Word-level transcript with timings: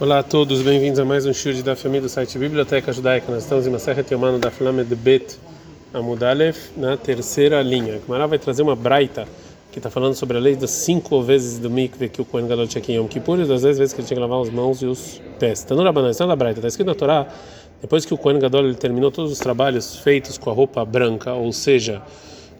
Olá 0.00 0.20
a 0.20 0.22
todos, 0.22 0.62
bem-vindos 0.62 1.00
a 1.00 1.04
mais 1.04 1.26
um 1.26 1.32
show 1.32 1.52
da 1.54 1.74
família 1.74 2.02
do 2.02 2.08
site 2.08 2.38
Biblioteca 2.38 2.92
Judaica. 2.92 3.32
Nós 3.32 3.42
estamos 3.42 3.66
em 3.66 3.70
Maseret 3.70 4.08
Yomano 4.14 4.38
da 4.38 4.48
Flamed 4.48 4.94
Bet 4.94 5.36
Amudalef, 5.92 6.70
na 6.76 6.96
terceira 6.96 7.60
linha. 7.62 8.00
O 8.06 8.28
vai 8.28 8.38
trazer 8.38 8.62
uma 8.62 8.76
braita 8.76 9.26
que 9.72 9.80
está 9.80 9.90
falando 9.90 10.14
sobre 10.14 10.36
a 10.36 10.40
lei 10.40 10.54
das 10.54 10.70
cinco 10.70 11.20
vezes 11.20 11.58
do 11.58 11.68
mikve 11.68 12.08
que 12.08 12.22
o 12.22 12.24
Kohen 12.24 12.46
Gadol 12.46 12.68
tinha 12.68 12.80
aqui 12.80 12.92
em 12.92 12.94
Yom 12.94 13.08
Kippur 13.08 13.40
e 13.40 13.44
das 13.44 13.62
dez 13.62 13.76
vezes 13.76 13.92
que 13.92 14.00
ele 14.00 14.06
tinha 14.06 14.14
que 14.14 14.20
lavar 14.20 14.40
as 14.40 14.50
mãos 14.50 14.80
e 14.82 14.86
os 14.86 15.20
pés. 15.36 15.58
Está 15.58 15.74
no 15.74 15.82
Rabanan, 15.82 16.10
está 16.10 16.28
na 16.28 16.36
braita, 16.36 16.60
está 16.60 16.68
escrito 16.68 16.86
na 16.86 16.94
Torá, 16.94 17.26
depois 17.82 18.04
que 18.04 18.14
o 18.14 18.16
Kohen 18.16 18.38
Gadol 18.38 18.66
ele 18.66 18.76
terminou 18.76 19.10
todos 19.10 19.32
os 19.32 19.38
trabalhos 19.40 19.96
feitos 19.96 20.38
com 20.38 20.48
a 20.48 20.52
roupa 20.52 20.84
branca, 20.84 21.34
ou 21.34 21.52
seja, 21.52 22.00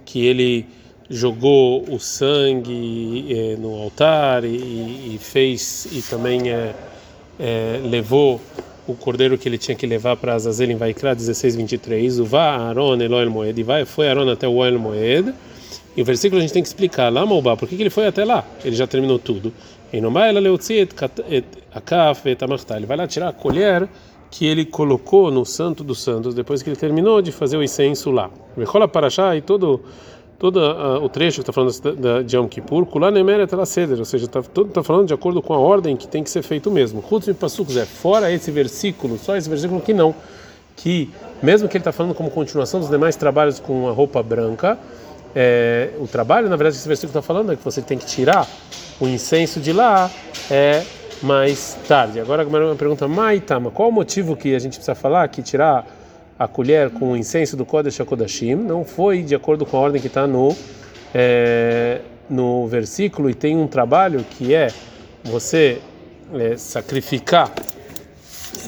que 0.05 0.27
ele 0.27 0.66
jogou 1.09 1.84
o 1.89 2.00
sangue 2.00 3.27
eh, 3.30 3.57
no 3.61 3.77
altar 3.77 4.45
e, 4.45 5.14
e, 5.14 5.18
fez 5.20 5.86
e 5.93 6.02
também 6.02 6.50
eh, 6.50 6.75
é, 7.39 7.80
levou 7.84 8.41
o 8.86 8.95
cordeiro 8.95 9.37
que 9.37 9.48
ele 9.48 9.59
tinha 9.59 9.77
que 9.77 9.87
levar 9.87 10.16
para 10.16 10.34
Azazel 10.34 10.70
em 10.70 10.77
Vaikra 10.77 11.15
16:23, 11.15 12.20
o 12.20 12.24
va 12.24 12.56
Aaron 12.56 13.01
Eloel 13.01 13.30
Moed, 13.30 13.61
e 13.61 13.62
vai 13.62 13.84
foi 13.84 14.09
Aaron 14.09 14.30
até 14.30 14.48
o 14.48 14.55
Oel 14.55 14.78
Moed. 14.78 15.34
E 15.97 16.02
o 16.02 16.05
versículo 16.05 16.38
a 16.38 16.42
gente 16.42 16.52
tem 16.52 16.62
que 16.62 16.69
explicar 16.69 17.12
lá 17.12 17.27
Moubá, 17.27 17.56
por 17.56 17.69
que, 17.69 17.74
ele 17.74 17.91
foi 17.91 18.06
até 18.06 18.24
lá? 18.24 18.47
Ele 18.64 18.77
já 18.77 18.87
terminou 18.87 19.19
tudo. 19.19 19.52
Ele 19.92 20.06
vai 22.87 22.97
lá 22.97 23.06
tirar 23.06 23.28
a 23.28 23.33
colher 23.33 23.89
que 24.30 24.47
ele 24.47 24.64
colocou 24.64 25.30
no 25.30 25.45
Santo 25.45 25.83
dos 25.83 26.00
Santos 26.00 26.34
depois 26.34 26.62
que 26.62 26.69
ele 26.69 26.77
terminou 26.77 27.20
de 27.20 27.33
fazer 27.33 27.56
o 27.56 27.62
incenso 27.62 28.11
lá. 28.11 28.30
Recola 28.56 28.86
para 28.86 29.09
e 29.36 29.41
todo 29.41 29.80
todo 30.38 30.59
uh, 30.59 31.02
o 31.02 31.09
trecho 31.09 31.37
que 31.37 31.51
está 31.51 31.52
falando 31.52 31.97
da, 31.97 32.23
de 32.23 32.37
Yom 32.37 32.47
Kippur, 32.47 32.87
Kulanemeret 32.87 33.52
ela 33.52 33.66
ceder, 33.66 33.98
ou 33.98 34.05
seja, 34.05 34.27
está 34.27 34.41
tá 34.42 34.83
falando 34.83 35.09
de 35.09 35.14
acordo 35.14 35.42
com 35.42 35.52
a 35.52 35.59
ordem 35.59 35.97
que 35.97 36.06
tem 36.06 36.23
que 36.23 36.30
ser 36.30 36.42
feito 36.42 36.70
mesmo. 36.70 37.02
Hutzmi 37.11 37.34
Pasuk 37.34 37.77
é 37.77 37.84
fora 37.84 38.30
esse 38.30 38.51
versículo, 38.51 39.19
só 39.19 39.37
esse 39.37 39.48
versículo 39.48 39.80
que 39.80 39.92
não, 39.92 40.14
que 40.77 41.11
mesmo 41.42 41.69
que 41.69 41.77
ele 41.77 41.83
está 41.83 41.92
falando 41.92 42.14
como 42.14 42.31
continuação 42.31 42.78
dos 42.78 42.89
demais 42.89 43.16
trabalhos 43.16 43.59
com 43.59 43.89
a 43.89 43.92
roupa 43.92 44.22
branca, 44.22 44.78
é, 45.34 45.91
o 45.98 46.06
trabalho, 46.06 46.48
na 46.48 46.56
verdade, 46.56 46.75
que 46.77 46.81
esse 46.81 46.89
versículo 46.89 47.19
está 47.19 47.22
falando 47.22 47.53
é 47.53 47.56
que 47.56 47.64
você 47.64 47.83
tem 47.83 47.98
que 47.98 48.06
tirar 48.06 48.47
o 49.00 49.06
incenso 49.06 49.61
de 49.61 49.72
lá 49.72 50.11
é 50.50 50.84
mais 51.22 51.77
tarde. 51.86 52.20
Agora, 52.20 52.47
uma 52.47 52.77
pergunta, 52.77 53.09
Maitama, 53.09 53.70
qual 53.70 53.89
o 53.89 53.92
motivo 53.92 54.36
que 54.36 54.55
a 54.55 54.59
gente 54.59 54.75
precisa 54.75 54.94
falar 54.94 55.27
que 55.28 55.42
tirar 55.42 55.84
a 56.39 56.47
colher 56.47 56.91
com 56.91 57.12
o 57.12 57.17
incenso 57.17 57.56
do 57.56 57.64
Kodesh 57.64 58.00
HaKodashim, 58.00 58.55
não 58.55 58.84
foi 58.84 59.22
de 59.22 59.34
acordo 59.34 59.67
com 59.67 59.77
a 59.77 59.81
ordem 59.81 60.00
que 60.00 60.06
está 60.06 60.27
no, 60.27 60.56
é, 61.12 62.00
no 62.31 62.67
versículo, 62.69 63.28
e 63.28 63.34
tem 63.34 63.56
um 63.56 63.67
trabalho 63.67 64.25
que 64.31 64.55
é 64.55 64.69
você 65.25 65.81
é, 66.34 66.56
sacrificar, 66.56 67.53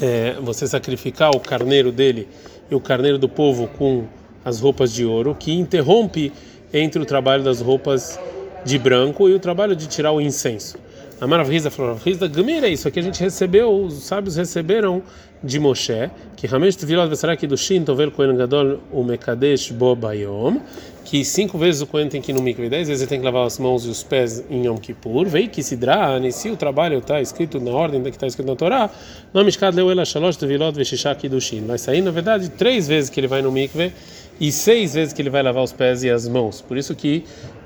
é, 0.03 0.35
você 0.41 0.67
sacrificar 0.67 1.31
o 1.31 1.39
carneiro 1.39 1.93
dele 1.93 2.27
e 2.71 2.75
o 2.75 2.81
carneiro 2.81 3.19
do 3.19 3.29
povo 3.29 3.69
com 3.69 4.05
as 4.45 4.59
roupas 4.59 4.93
de 4.93 5.05
ouro, 5.05 5.37
que 5.39 5.53
interrompe 5.53 6.33
entre 6.73 7.01
o 7.01 7.05
trabalho 7.05 7.45
das 7.45 7.61
roupas 7.61 8.19
de 8.65 8.79
branco 8.79 9.29
e 9.29 9.35
o 9.35 9.39
trabalho 9.39 9.77
de 9.77 9.87
tirar 9.87 10.13
o 10.13 10.21
incenso. 10.21 10.77
A 11.21 11.27
Maravrisa 11.27 11.71
falou, 11.71 11.91
Maravrisa, 11.91 12.27
Gamira, 12.27 12.67
isso 12.67 12.89
aqui 12.89 12.99
a 12.99 13.03
gente 13.03 13.21
recebeu, 13.21 13.71
os 13.71 13.93
sábios 14.05 14.37
receberam 14.37 15.03
de 15.45 15.61
Moshe, 15.61 16.11
que 16.35 16.47
Ramesh 16.47 16.77
Tvilot 16.77 17.11
Vesaraki 17.11 17.47
do 17.47 17.59
Shin 17.59 17.85
Tovel 17.85 18.11
Kohen 18.11 18.35
Gadol 18.39 18.81
o 18.91 19.05
Mekadesh 19.05 19.71
Bo 19.71 19.95
Bayom, 19.95 20.63
que 21.05 21.23
cinco 21.23 21.59
vezes 21.59 21.83
o 21.83 21.87
Kohen 21.87 22.09
tem 22.09 22.23
que 22.23 22.33
ir 22.33 22.35
no 22.35 22.41
mikve, 22.41 22.71
dez 22.71 22.89
vezes 22.89 23.03
ele 23.03 23.09
tem 23.11 23.19
que 23.19 23.25
lavar 23.27 23.45
as 23.47 23.59
mãos 23.59 23.85
e 23.85 23.91
os 23.91 24.03
pés 24.03 24.43
em 24.49 24.65
Yom 24.65 24.79
Kippur, 24.79 25.27
veio 25.27 25.51
que 25.51 25.63
se 25.63 25.77
drá, 25.77 26.19
se 26.33 26.49
o 26.49 26.57
trabalho 26.57 27.01
está 27.01 27.21
escrito 27.21 27.61
na 27.61 27.71
ordem 27.71 28.03
que 28.03 28.09
está 28.09 28.27
escrito 28.27 28.47
na 28.47 28.57
Torá, 28.57 28.89
não 29.35 29.45
Mishkad 29.45 29.77
Leu 29.77 29.91
Ela 29.91 30.07
Shalosh 30.07 30.39
Tvilot 30.39 30.73
Veshishaki 30.73 31.29
do 31.29 31.39
Shin, 31.39 31.67
vai 31.67 31.77
sair 31.77 32.01
na 32.01 32.11
verdade 32.11 32.49
três 32.49 32.89
vezes 32.89 33.11
que 33.11 33.21
ele 33.21 33.27
vai 33.27 33.43
no 33.43 33.53
mikve 33.53 33.93
e 34.41 34.51
seis 34.51 34.95
vezes 34.95 35.13
que 35.13 35.21
ele 35.21 35.29
vai 35.29 35.43
lavar 35.43 35.63
os 35.63 35.73
pés 35.73 36.03
e 36.03 36.09
as 36.09 36.27
mãos, 36.27 36.63
por 36.63 36.79
isso 36.79 36.95
que 36.95 37.25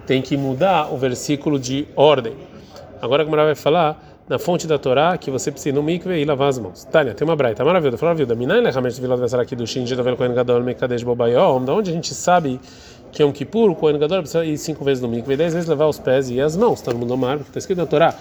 tem 0.09 0.21
que 0.21 0.37
mudar 0.37 0.93
o 0.93 0.99
versículo 0.99 1.57
de 1.57 1.87
ordem. 1.95 2.35
Agora 3.01 3.23
a 3.23 3.25
Gemara 3.25 3.45
vai 3.45 3.55
falar 3.55 4.03
na 4.29 4.39
fonte 4.39 4.67
da 4.67 4.79
Torá 4.79 5.17
que 5.19 5.31
você 5.31 5.51
precisa 5.51 5.71
ir 5.71 5.73
no 5.73 5.83
mikve 5.83 6.19
e 6.19 6.25
lavar 6.25 6.49
as 6.49 6.59
mãos. 6.59 6.85
Tânia, 6.85 7.15
tem 7.15 7.27
uma 7.27 7.37
braita 7.37 7.65
maravilhosa. 7.65 7.99
Fala, 7.99 8.15
viu? 8.15 8.27
Da 8.27 8.35
Minai 8.35 8.61
lechamesh 8.61 8.99
vilad 8.99 9.21
vesar 9.21 9.41
aqui 9.41 9.55
do 9.55 9.67
Shin, 9.67 9.87
Jedavel 9.87 10.17
Kohen 10.17 10.35
Gadol 10.35 10.63
Mekadesh 10.63 11.03
Bobayom, 11.03 11.65
da 11.65 11.75
onde 11.75 11.91
a 11.91 11.93
gente 11.93 12.15
sabe 12.15 12.61
que 13.13 13.23
é 13.23 13.27
um 13.27 13.33
Kippur, 13.33 13.71
o 13.71 13.75
Kohen 13.75 13.99
Gadol 13.99 14.21
precisa 14.21 14.45
ir 14.45 14.57
cinco 14.57 14.85
vezes 14.85 15.03
no 15.03 15.09
mikve 15.09 15.35
e 15.35 15.37
dez 15.37 15.53
vezes 15.53 15.69
lavar 15.69 15.89
os 15.89 15.99
pés 15.99 16.31
e 16.31 16.41
as 16.41 16.57
mãos. 16.57 16.81
Todo 16.81 16.97
mundo 16.99 17.17
mar, 17.17 17.39
está 17.39 17.59
escrito 17.59 17.79
na 17.79 17.87
Torá 17.87 18.15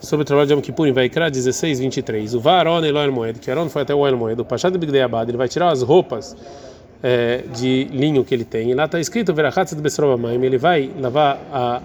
sobre 0.00 0.22
o 0.22 0.24
trabalho 0.24 0.46
de 0.46 0.54
Yom 0.54 0.60
Kippur 0.60 0.86
em 0.86 0.92
Vaikra 0.92 1.30
16, 1.30 1.78
23. 1.78 2.34
O 2.34 2.40
Varon 2.40 2.84
Eloel 2.84 3.12
Moed, 3.12 3.38
que 3.38 3.50
Aaron 3.50 3.68
foi 3.68 3.82
até 3.82 3.94
o 3.94 4.06
El 4.06 4.16
Moed, 4.16 4.40
o 4.40 4.44
Pachad 4.44 4.72
de 4.72 4.78
Bigdei 4.78 5.02
Abad, 5.02 5.28
ele 5.28 5.36
vai 5.36 5.48
tirar 5.48 5.70
as 5.70 5.82
roupas 5.82 6.34
é, 7.02 7.44
de 7.54 7.84
linho 7.92 8.24
que 8.24 8.34
ele 8.34 8.44
tem. 8.44 8.70
E 8.70 8.74
lá 8.74 8.86
está 8.86 8.98
escrito 8.98 9.32
Verachatz 9.34 9.74
de 9.74 9.80
Besrovamayim, 9.80 10.42
ele 10.42 10.58
vai 10.58 10.90
lavar 10.98 11.38
a 11.52 11.82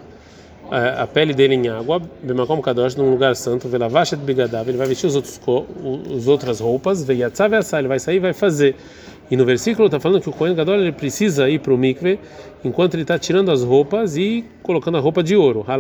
a, 0.72 1.04
a 1.04 1.08
pele 1.08 1.34
dele 1.34 1.56
em 1.56 1.68
água, 1.68 2.02
Bemakom 2.22 2.62
Kadosh, 2.62 2.96
num 2.96 3.12
lugar 3.12 3.36
santo, 3.36 3.68
Velavashet 3.68 4.18
Bigadav, 4.18 4.68
ele 4.68 4.78
vai 4.78 4.88
vestir 4.88 5.08
os 5.08 5.16
outros 5.16 5.40
os 6.10 6.28
outras 6.28 6.60
roupas, 6.60 7.04
Veiatzav 7.04 7.54
ele 7.54 7.88
vai 7.88 8.00
sair 8.00 8.18
e 8.18 8.20
vai 8.20 8.34
fazer. 8.34 8.76
E 9.30 9.36
no 9.36 9.44
versículo 9.44 9.88
está 9.88 10.00
falando 10.00 10.22
que 10.22 10.30
o 10.30 10.32
Kohen 10.32 10.54
Gadol 10.54 10.76
ele 10.76 10.92
precisa 10.92 11.50
ir 11.50 11.60
para 11.60 11.74
o 11.74 11.78
mikve 11.78 12.20
enquanto 12.64 12.94
ele 12.94 13.02
está 13.02 13.18
tirando 13.18 13.50
as 13.50 13.64
roupas 13.64 14.16
e 14.16 14.46
colocando 14.62 14.98
a 14.98 15.02
roupa 15.02 15.24
de 15.24 15.36
ouro. 15.36 15.66
A 15.68 15.78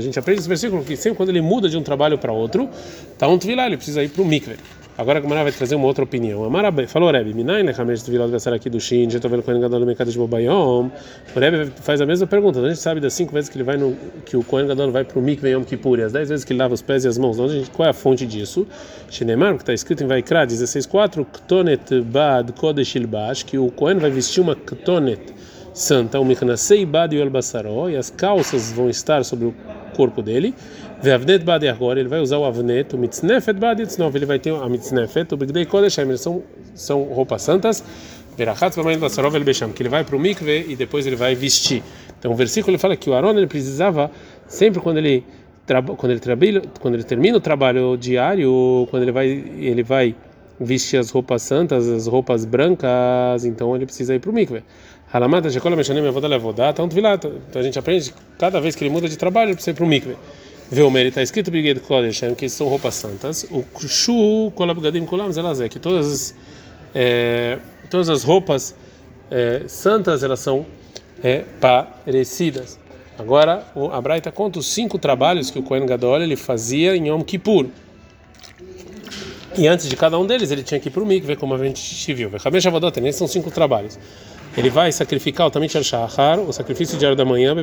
gente 0.00 0.18
aprende 0.18 0.40
esse 0.40 0.48
versículo 0.48 0.82
que 0.82 0.96
sempre 0.96 1.18
quando 1.18 1.28
ele 1.28 1.42
muda 1.42 1.68
de 1.68 1.76
um 1.76 1.82
trabalho 1.82 2.16
para 2.16 2.32
outro, 2.32 2.66
tá 3.18 3.28
um 3.28 3.36
tvilá, 3.36 3.66
ele 3.66 3.76
precisa 3.76 4.02
ir 4.02 4.08
para 4.08 4.22
o 4.22 4.24
mikve. 4.24 4.56
Agora 4.98 5.20
a 5.20 5.22
Gemara 5.22 5.42
vai 5.42 5.52
trazer 5.52 5.74
uma 5.74 5.86
outra 5.86 6.04
opinião. 6.04 6.44
Amarabe, 6.44 6.86
falou 6.86 7.10
Rebbe, 7.10 7.32
Minayin 7.32 7.64
lechamesh 7.64 8.02
tvilot 8.02 8.30
vesar 8.30 8.52
aqui 8.52 8.68
do 8.68 8.78
Shin, 8.78 9.08
vendo 9.08 9.42
Kohen 9.42 9.58
Gadol 9.58 9.86
mekadesh 9.86 10.16
bobayom. 10.16 10.90
O 11.34 11.40
Rebbe 11.40 11.72
faz 11.76 12.02
a 12.02 12.06
mesma 12.06 12.26
pergunta. 12.26 12.60
A 12.60 12.68
gente 12.68 12.78
sabe 12.78 13.00
das 13.00 13.14
cinco 13.14 13.32
vezes 13.32 13.48
que 13.48 13.56
ele 13.56 13.64
vai 13.64 13.78
no 13.78 13.96
que 14.26 14.36
o 14.36 14.44
Kohen 14.44 14.66
Gadol 14.66 14.90
vai 14.90 15.02
para 15.02 15.18
o 15.18 15.22
mikve 15.22 15.48
Yom 15.48 15.64
Kippur 15.64 15.98
e 15.98 16.02
as 16.02 16.12
dez 16.12 16.28
vezes 16.28 16.44
que 16.44 16.52
ele 16.52 16.60
lava 16.60 16.74
os 16.74 16.82
pés 16.82 17.06
e 17.06 17.08
as 17.08 17.16
mãos. 17.16 17.38
Onde 17.38 17.52
a 17.52 17.58
gente, 17.60 17.70
qual 17.70 17.86
é 17.86 17.90
a 17.90 17.94
fonte 17.94 18.26
disso? 18.26 18.66
Shinemar, 19.08 19.54
que 19.54 19.62
está 19.62 19.72
escrito 19.72 20.04
em 20.04 20.06
Vaikra 20.06 20.46
16:4, 20.46 21.24
Ktonet 21.24 22.02
bad 22.02 22.52
kodesh 22.52 22.94
ilbash, 22.94 23.44
que 23.44 23.56
o 23.56 23.70
Kohen 23.70 23.96
vai 23.96 24.10
vestir 24.10 24.42
uma 24.42 24.54
ktonet 24.54 25.32
santa, 25.72 26.20
o 26.20 26.24
Miknasei 26.24 26.84
bad 26.84 27.16
yol 27.16 27.90
e 27.90 27.96
as 27.96 28.10
calças 28.10 28.70
vão 28.72 28.90
estar 28.90 29.24
sobre 29.24 29.46
o 29.46 29.54
corpo 29.96 30.22
dele. 30.22 30.54
Ve'avnet 31.02 31.42
bad 31.42 31.66
agora 31.66 31.98
ele 31.98 32.08
vai 32.08 32.20
usar 32.20 32.38
o 32.38 32.44
avnet, 32.44 32.94
o 32.94 32.98
mitznefet 32.98 33.58
bad 33.58 33.82
yitznov, 33.82 34.14
ele 34.14 34.24
vai 34.24 34.38
ter 34.38 34.54
a 34.54 34.68
mitznefet, 34.68 35.34
o 35.34 35.36
bigdei 35.36 35.66
kodeshem, 35.66 36.04
eles 36.04 36.20
são 36.20 36.44
são 36.76 37.02
roupas 37.02 37.42
santas. 37.42 37.82
Verachat 38.36 38.76
v'amayin 38.76 39.00
basarov 39.00 39.34
el 39.34 39.42
besham, 39.42 39.72
que 39.72 39.82
ele 39.82 39.88
vai 39.88 40.04
para 40.04 40.14
o 40.14 40.20
mikve 40.20 40.64
e 40.68 40.76
depois 40.76 41.04
ele 41.04 41.16
vai 41.16 41.34
vestir. 41.34 41.82
Então 42.16 42.30
o 42.30 42.36
versículo 42.36 42.70
ele 42.70 42.78
fala 42.78 42.96
que 42.96 43.10
o 43.10 43.14
Aaron 43.14 43.36
ele 43.36 43.48
precisava 43.48 44.12
sempre 44.46 44.80
quando 44.80 44.98
ele 44.98 45.24
quando 45.96 46.10
ele 46.10 46.20
trabalha, 46.20 46.62
quando 46.80 46.94
ele 46.94 47.04
termina 47.04 47.36
o 47.36 47.40
trabalho 47.40 47.96
diário, 47.96 48.86
quando 48.88 49.02
ele 49.02 49.12
vai 49.12 49.26
ele 49.26 49.82
vai 49.82 50.14
vestir 50.60 50.98
as 50.98 51.10
roupas 51.10 51.42
santas, 51.42 51.88
as 51.88 52.06
roupas 52.06 52.44
brancas, 52.44 53.44
então 53.44 53.74
ele 53.74 53.86
precisa 53.86 54.14
ir 54.14 54.20
para 54.20 54.30
o 54.30 54.32
mikve. 54.32 54.62
Halamata 55.12 55.50
shekola 55.50 55.74
meshanem 55.74 56.06
avodah 56.06 56.28
leavodah, 56.28 56.70
então 56.70 56.88
a 57.56 57.62
gente 57.62 57.76
aprende 57.76 58.14
cada 58.38 58.60
vez 58.60 58.76
que 58.76 58.84
ele 58.84 58.90
muda 58.90 59.08
de 59.08 59.18
trabalho 59.18 59.48
ele 59.48 59.54
precisa 59.56 59.72
ir 59.72 59.74
para 59.74 59.84
o 59.84 59.88
mikve. 59.88 60.16
Veomer, 60.72 61.04
está 61.04 61.20
escrito 61.20 61.50
Brigade 61.50 61.80
Kodesh, 61.80 62.22
que 62.34 62.48
são 62.48 62.66
roupas 62.66 62.94
santas. 62.94 63.46
O 63.50 63.62
Shu, 63.86 64.50
Kolabgadim, 64.54 65.04
Kolam, 65.04 65.30
Zelazé, 65.30 65.68
que 65.68 65.78
todas 65.78 66.06
as, 66.06 66.34
é, 66.94 67.58
todas 67.90 68.08
as 68.08 68.24
roupas 68.24 68.74
é, 69.30 69.64
santas 69.66 70.22
elas 70.22 70.40
são 70.40 70.64
é, 71.22 71.44
parecidas. 71.60 72.78
Agora, 73.18 73.66
o 73.74 73.88
Abraita 73.88 74.32
conta 74.32 74.58
os 74.58 74.66
cinco 74.66 74.98
trabalhos 74.98 75.50
que 75.50 75.58
o 75.58 75.62
Kohen 75.62 75.84
Gadol 75.84 76.22
ele 76.22 76.36
fazia 76.36 76.96
em 76.96 77.08
Yom 77.08 77.20
Kippur. 77.20 77.66
E 79.58 79.68
antes 79.68 79.86
de 79.86 79.94
cada 79.94 80.18
um 80.18 80.24
deles, 80.24 80.50
ele 80.50 80.62
tinha 80.62 80.80
que 80.80 80.88
ir 80.88 80.90
para 80.90 81.02
o 81.02 81.06
mikve, 81.06 81.36
como 81.36 81.52
a 81.52 81.58
gente 81.58 82.14
viu. 82.14 82.30
São 83.12 83.28
cinco 83.28 83.50
trabalhos. 83.50 83.98
Ele 84.56 84.70
vai 84.70 84.90
sacrificar 84.90 85.46
o 85.46 85.50
Tamit 85.50 85.84
Shahar, 85.84 86.40
o 86.40 86.50
sacrifício 86.50 86.96
diário 86.96 87.16
da 87.16 87.26
manhã, 87.26 87.54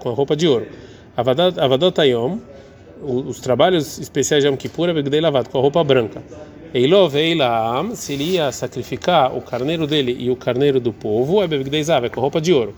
com 0.00 0.08
a 0.08 0.12
roupa 0.12 0.34
de 0.34 0.48
ouro. 0.48 0.66
Avadot 1.18 2.00
Ayom, 2.00 2.38
os 3.02 3.40
trabalhos 3.40 3.98
especiais 3.98 4.44
de 4.44 4.48
Yom 4.48 4.56
Kippur, 4.56 4.88
é 4.88 5.20
lavado 5.20 5.50
com 5.50 5.58
a 5.58 5.60
roupa 5.60 5.82
branca. 5.82 6.22
Eilov 6.72 7.16
Eilam, 7.16 7.96
se 7.96 8.12
ele 8.12 8.34
ia 8.34 8.52
sacrificar 8.52 9.36
o 9.36 9.40
carneiro 9.40 9.84
dele 9.84 10.16
e 10.16 10.30
o 10.30 10.36
carneiro 10.36 10.78
do 10.78 10.92
povo, 10.92 11.42
é 11.42 11.48
Begdeizav, 11.48 12.06
é 12.06 12.08
com 12.08 12.20
a 12.20 12.22
roupa 12.22 12.40
de 12.40 12.52
ouro. 12.52 12.72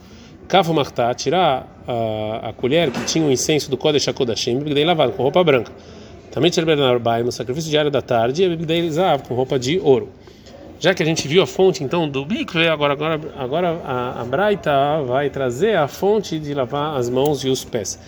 Kafu 0.47 0.73
Martá, 0.73 1.13
tirar 1.13 1.67
a, 1.87 2.49
a 2.49 2.53
colher 2.53 2.89
que 2.89 3.05
tinha 3.05 3.23
o 3.23 3.31
incenso 3.31 3.69
do 3.69 3.77
Kodesh 3.77 4.07
HaKodashim, 4.07 4.57
Begdei 4.57 4.85
lavado 4.85 5.11
com 5.11 5.21
roupa 5.21 5.43
branca. 5.43 5.71
Também 6.31 6.49
Tcherbernar 6.49 7.23
no 7.23 7.31
sacrifício 7.31 7.69
diário 7.69 7.91
da 7.91 8.01
tarde, 8.01 8.43
é 8.43 8.49
Begdeizav, 8.49 9.21
com 9.27 9.35
roupa 9.35 9.59
de 9.59 9.77
ouro. 9.77 10.09
Já 10.81 10.95
que 10.95 11.03
a 11.03 11.05
gente 11.05 11.27
viu 11.27 11.43
a 11.43 11.45
fonte 11.45 11.83
então 11.83 12.09
do 12.09 12.25
mikve, 12.25 12.67
agora, 12.67 12.93
agora, 12.93 13.21
agora 13.37 13.81
a, 13.85 14.21
a 14.21 14.25
Braita 14.25 15.03
vai 15.05 15.29
trazer 15.29 15.77
a 15.77 15.87
fonte 15.87 16.39
de 16.39 16.55
lavar 16.55 16.97
as 16.97 17.07
mãos 17.07 17.43
e 17.43 17.49
os 17.49 17.63
pés. 17.63 17.99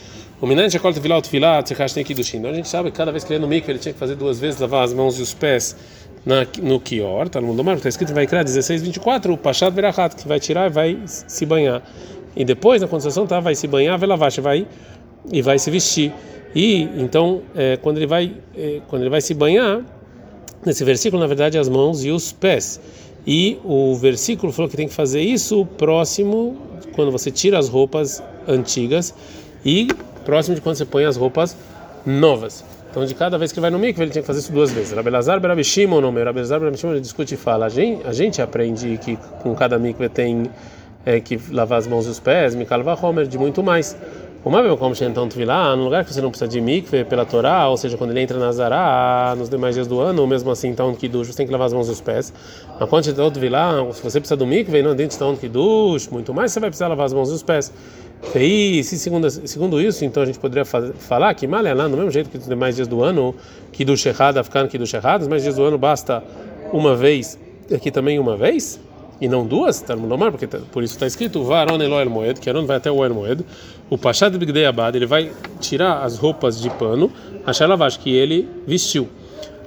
O 0.44 0.46
Minante 0.46 0.74
Shekol 0.74 0.92
Tevilah 0.92 1.22
Tevilah 1.22 1.64
Tzechach 1.64 1.94
tem 1.94 2.04
Kiddushin. 2.04 2.40
Então 2.40 2.52
a 2.52 2.54
gente 2.54 2.68
sabe 2.68 2.92
que 2.92 2.98
cada 2.98 3.14
vez 3.14 3.24
que 3.24 3.32
ele 3.32 3.40
ia 3.40 3.42
no 3.42 3.48
mikve 3.48 3.72
ele 3.72 3.80
tinha 3.80 3.94
que 3.94 3.98
fazer 3.98 4.16
duas 4.16 4.42
vezes, 4.42 4.60
lavar 4.60 4.84
as 4.84 4.94
mãos 4.94 5.18
e 5.18 5.22
os 5.22 5.34
pés 5.34 5.74
na, 6.26 6.46
no 6.62 6.82
Kior, 6.82 7.30
tá 7.30 7.40
no 7.40 7.48
mundo 7.48 7.64
mar, 7.64 7.78
está 7.78 7.88
escrito 7.88 8.14
vai 8.14 8.28
criar 8.28 8.44
16, 8.44 8.82
24, 8.82 9.32
o 9.32 9.38
Pachat 9.38 9.74
Verachat, 9.74 10.18
que 10.18 10.28
vai 10.28 10.42
tirar 10.42 10.70
e 10.70 10.70
vai 10.70 11.00
se 11.06 11.46
banhar. 11.46 11.82
E 12.36 12.44
depois, 12.44 12.82
na 12.82 12.90
concessão, 12.90 13.26
tá, 13.26 13.40
vai 13.40 13.56
se 13.56 13.68
banhar, 13.68 13.98
vai 13.98 14.10
lavar, 14.10 14.32
vai 14.42 14.68
e 15.32 15.42
vai 15.42 15.58
se 15.58 15.72
vestir. 15.72 16.12
E 16.54 16.90
então, 16.98 17.42
é, 17.56 17.78
quando 17.78 18.00
ele 18.00 18.08
vai 18.08 18.34
é, 18.54 18.82
quando 18.90 19.04
ele 19.04 19.10
vai 19.10 19.22
se 19.22 19.34
banhar, 19.34 19.82
nesse 20.66 20.84
versículo, 20.84 21.22
na 21.22 21.28
verdade, 21.28 21.58
as 21.58 21.70
mãos 21.70 22.04
e 22.04 22.12
os 22.12 22.34
pés. 22.34 22.82
E 23.26 23.60
o 23.64 23.96
versículo 23.96 24.52
falou 24.52 24.70
que 24.70 24.76
tem 24.76 24.90
que 24.90 24.94
fazer 24.94 25.22
isso 25.22 25.66
próximo 25.78 26.58
quando 26.94 27.14
você 27.14 27.32
tira 27.32 27.58
as 27.58 27.70
roupas 27.70 28.22
antigas 28.46 29.16
e 29.66 29.88
próximo 30.24 30.56
de 30.56 30.62
quando 30.62 30.76
você 30.76 30.86
põe 30.86 31.06
as 31.06 31.16
roupas 31.18 31.56
novas. 32.06 32.64
Então, 32.92 33.04
de 33.06 33.16
cada 33.16 33.40
vez 33.40 33.52
que 33.52 33.58
ele 33.58 33.62
vai 33.64 33.72
no 33.72 33.80
mikve, 33.80 34.04
ele 34.04 34.12
tinha 34.12 34.22
que 34.22 34.28
fazer 34.28 34.40
isso 34.40 34.52
duas 34.52 34.72
vezes. 34.72 34.94
Rabelazar 34.94 35.40
Berabi 35.40 35.64
Shimon, 35.64 36.00
não. 36.00 36.14
Rabelazar 36.14 36.60
Berabi 36.60 36.78
Shimon, 36.78 36.94
ele 36.94 37.02
discute 37.02 37.34
e 37.34 37.38
fala. 37.38 37.66
A 37.66 37.70
gente, 37.70 38.06
a 38.06 38.14
gente 38.14 38.42
aprende 38.42 39.00
que 39.00 39.18
com 39.42 39.56
cada 39.56 39.80
mikve 39.80 40.08
tem 40.10 40.50
é, 41.06 41.20
que 41.20 41.40
lavar 41.52 41.80
as 41.80 41.88
mãos 41.88 42.06
e 42.06 42.10
os 42.10 42.20
pés, 42.20 42.54
Mikalva 42.54 42.98
Homer, 43.02 43.26
de 43.26 43.38
muito 43.38 43.64
mais. 43.64 43.98
Uma 44.46 44.62
vez 44.62 44.78
como 44.78 44.94
então 45.00 45.30
lá, 45.46 45.74
no 45.74 45.86
lugar 45.86 46.04
que 46.04 46.14
você 46.14 46.22
não 46.22 46.30
precisa 46.30 46.50
de 46.50 46.60
mikve 46.60 47.06
pela 47.06 47.26
Torá, 47.26 47.70
ou 47.70 47.78
seja, 47.78 47.96
quando 47.96 48.12
ele 48.12 48.20
entra 48.20 48.38
na 48.38 48.52
Zará, 48.52 49.34
nos 49.38 49.48
demais 49.48 49.74
dias 49.74 49.88
do 49.88 50.02
ano, 50.02 50.22
ou 50.22 50.28
mesmo 50.28 50.52
assim, 50.52 50.68
então 50.68 50.94
Kiddush, 50.94 51.28
você 51.28 51.38
tem 51.38 51.46
que 51.46 51.52
lavar 51.54 51.68
as 51.68 51.74
mãos 51.74 51.88
e 51.88 51.92
os 51.92 52.02
pés. 52.02 52.34
Mas 52.78 52.90
quando 52.90 53.06
você 53.06 53.50
lá, 53.50 53.72
se 53.94 54.04
você 54.04 54.20
precisa 54.20 54.36
do 54.36 54.46
mikve, 54.46 54.82
não 54.82 54.94
dentro 54.94 55.18
de 55.34 55.40
Kiddush, 55.40 56.10
muito 56.10 56.34
mais, 56.34 56.52
você 56.52 56.60
vai 56.60 56.70
precisar 56.70 56.90
lavar 56.90 57.06
as 57.06 57.14
mãos 57.14 57.32
e 57.32 57.34
os 57.36 57.42
pés. 57.42 57.72
E 58.36 58.84
se 58.84 59.00
segundo, 59.00 59.30
segundo 59.30 59.80
isso, 59.80 60.04
então 60.04 60.22
a 60.22 60.26
gente 60.26 60.40
poderia 60.40 60.66
falar 60.66 61.34
que 61.36 61.48
Malhalá, 61.48 61.88
do 61.88 61.96
mesmo 61.96 62.12
jeito 62.12 62.30
que 62.30 62.38
os 62.38 62.46
demais 62.46 62.76
dias 62.76 62.88
do 62.90 63.02
ano, 63.02 63.34
que 63.72 63.86
do 63.86 63.96
Shehad, 63.96 64.38
Afkan, 64.38 64.68
que 64.68 64.78
do 64.78 64.86
Shehad, 64.86 65.22
os 65.22 65.28
demais 65.28 65.42
dias 65.42 65.56
do 65.56 65.64
ano 65.64 65.78
basta 65.78 66.22
uma 66.74 66.98
vez, 66.98 67.40
aqui 67.74 67.90
também 67.90 68.20
uma 68.20 68.36
vez, 68.36 68.78
e 69.22 69.28
não 69.28 69.46
duas, 69.46 69.84
mar, 70.18 70.32
porque 70.32 70.48
tá, 70.48 70.60
por 70.72 70.84
isso 70.84 70.94
está 70.96 71.06
escrito 71.08 71.44
Varon 71.44 71.82
Eloel 71.82 72.10
Moed, 72.10 72.40
que 72.40 72.50
Aaron 72.50 72.66
vai 72.66 72.78
até 72.78 72.92
o 72.92 73.04
El 73.06 73.14
Moed, 73.14 73.46
o 73.90 73.98
Pachad 73.98 74.36
Bigdei 74.38 74.66
Abad, 74.66 74.96
ele 74.96 75.06
vai 75.06 75.32
tirar 75.60 76.04
as 76.04 76.18
roupas 76.18 76.60
de 76.60 76.70
pano, 76.72 77.12
achar 77.46 77.68
lavash, 77.68 77.98
que 77.98 78.14
ele 78.14 78.50
vestiu. 78.66 79.08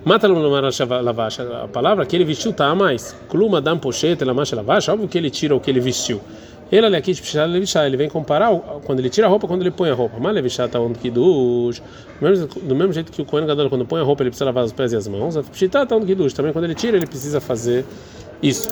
Mata 0.04 0.28
lavash, 0.28 1.40
a 1.40 1.68
palavra 1.68 2.06
que 2.06 2.14
ele 2.14 2.24
vestiu 2.24 2.52
tá 2.52 2.66
a 2.66 2.74
mais. 2.74 3.16
Kluma 3.28 3.60
dam 3.60 3.78
pochete, 3.78 4.24
lamash 4.24 4.52
lavash, 4.52 4.88
óbvio 4.88 5.08
que 5.08 5.18
ele 5.18 5.30
tira 5.30 5.54
o 5.54 5.60
que 5.60 5.70
ele 5.70 5.80
vestiu. 5.80 6.20
Ele 6.70 6.84
ali 6.84 6.96
aqui, 6.96 7.12
ele 7.84 7.96
vem 7.96 8.08
comparar 8.08 8.52
quando 8.84 8.98
ele 8.98 9.08
tira 9.08 9.28
a 9.28 9.30
roupa, 9.30 9.46
quando 9.46 9.62
ele 9.62 9.70
põe 9.70 9.88
a 9.88 9.94
roupa. 9.94 10.16
Mas 10.18 10.34
levichá 10.34 10.66
tá 10.66 10.80
onde 10.80 10.98
que 10.98 11.10
dos. 11.10 11.80
Do 12.62 12.74
mesmo 12.74 12.92
jeito 12.92 13.12
que 13.12 13.22
o 13.22 13.24
Kohen 13.24 13.46
Gadol, 13.46 13.70
quando 13.70 13.86
põe 13.86 14.00
a 14.00 14.04
roupa, 14.04 14.24
ele 14.24 14.30
precisa 14.30 14.46
lavar 14.46 14.64
os 14.64 14.72
pés 14.72 14.92
e 14.92 14.96
as 14.96 15.06
mãos. 15.06 15.36
Pshitá 15.52 15.86
tá 15.86 15.94
onde 15.96 16.06
que 16.06 16.14
dos. 16.16 16.32
Também 16.32 16.52
quando 16.52 16.64
ele 16.64 16.74
tira, 16.74 16.96
ele 16.96 17.06
precisa 17.06 17.40
fazer 17.40 17.84
isso. 18.42 18.68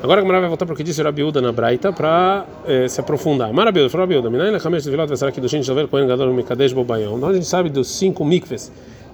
Agora 0.00 0.20
a 0.20 0.22
Gamara 0.22 0.40
vai 0.40 0.48
voltar 0.48 0.64
para 0.64 0.74
o 0.74 0.76
que 0.76 0.84
disse 0.84 1.00
o 1.00 1.04
Rabiuda 1.04 1.40
na 1.40 1.50
Braita 1.50 1.92
para 1.92 2.46
eh, 2.68 2.86
se 2.86 3.00
aprofundar. 3.00 3.52
Marabilda, 3.52 3.90
falou 3.90 4.06
Rabiuda, 4.06 4.30
Minai 4.30 4.52
Lechamesh 4.52 4.86
Vilot, 4.86 5.12
aqui 5.24 5.40
do 5.40 5.48
Shin 5.48 5.64
Shovel, 5.64 5.88
Kohen 5.88 6.06
Gadol, 6.06 6.32
Mikadesh, 6.32 6.72
Bobayão. 6.72 7.16
Então 7.16 7.30
a 7.30 7.34
gente 7.34 7.46
sabe 7.46 7.68
dos 7.68 7.88
cinco 7.88 8.24
mikves 8.24 8.70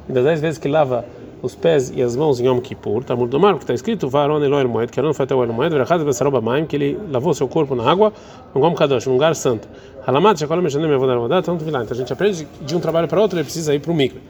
e 0.07 0.13
das 0.13 0.25
dez 0.25 0.41
vezes 0.43 0.59
que 0.59 0.69
lava 0.69 1.07
os 1.41 1.55
pés 1.55 1.91
e 1.95 2.03
as 2.03 2.15
mãos 2.15 2.39
em 2.39 2.47
Yom 2.47 2.61
Kippur, 2.61 3.03
Talmud 3.03 3.31
do 3.31 3.41
Mar, 3.41 3.55
que 3.55 3.63
está 3.63 3.73
escrito, 3.73 4.11
Varon 4.11 4.45
Eloel 4.45 4.69
Moed, 4.69 4.93
que 4.93 5.01
Aaron 5.01 5.15
foi 5.15 5.25
até 5.25 5.35
o 5.35 5.43
El 5.43 5.55
Moed, 5.55 5.73
Verachaz 5.73 6.03
Besaroba 6.03 6.43
Maim, 6.43 6.67
que 6.67 6.77
ele 6.77 6.99
lavou 7.11 7.33
seu 7.33 7.49
corpo 7.49 7.75
na 7.75 7.91
água, 7.91 8.13
no 8.55 8.61
Gom 8.61 8.75
Kadosh, 8.75 9.07
num 9.07 9.15
lugar 9.15 9.35
santo. 9.35 9.67
Halamat, 10.07 10.39
Shekol 10.39 10.61
Meshanem 10.61 10.91
Yavodar 10.91 11.19
Vodar, 11.19 11.43
tanto 11.43 11.65
vilá. 11.65 11.83
Então 11.83 11.95
a 11.95 11.99
gente 11.99 12.13
aprende 12.13 12.47
de 12.61 12.77
um 12.77 12.81
trabalho 12.81 13.09
para 13.09 13.19
outro, 13.23 13.39
ele 13.39 13.45
precisa 13.45 13.75
ir 13.75 13.81
para 13.81 13.91
o 13.91 13.95
mikve. 13.95 14.21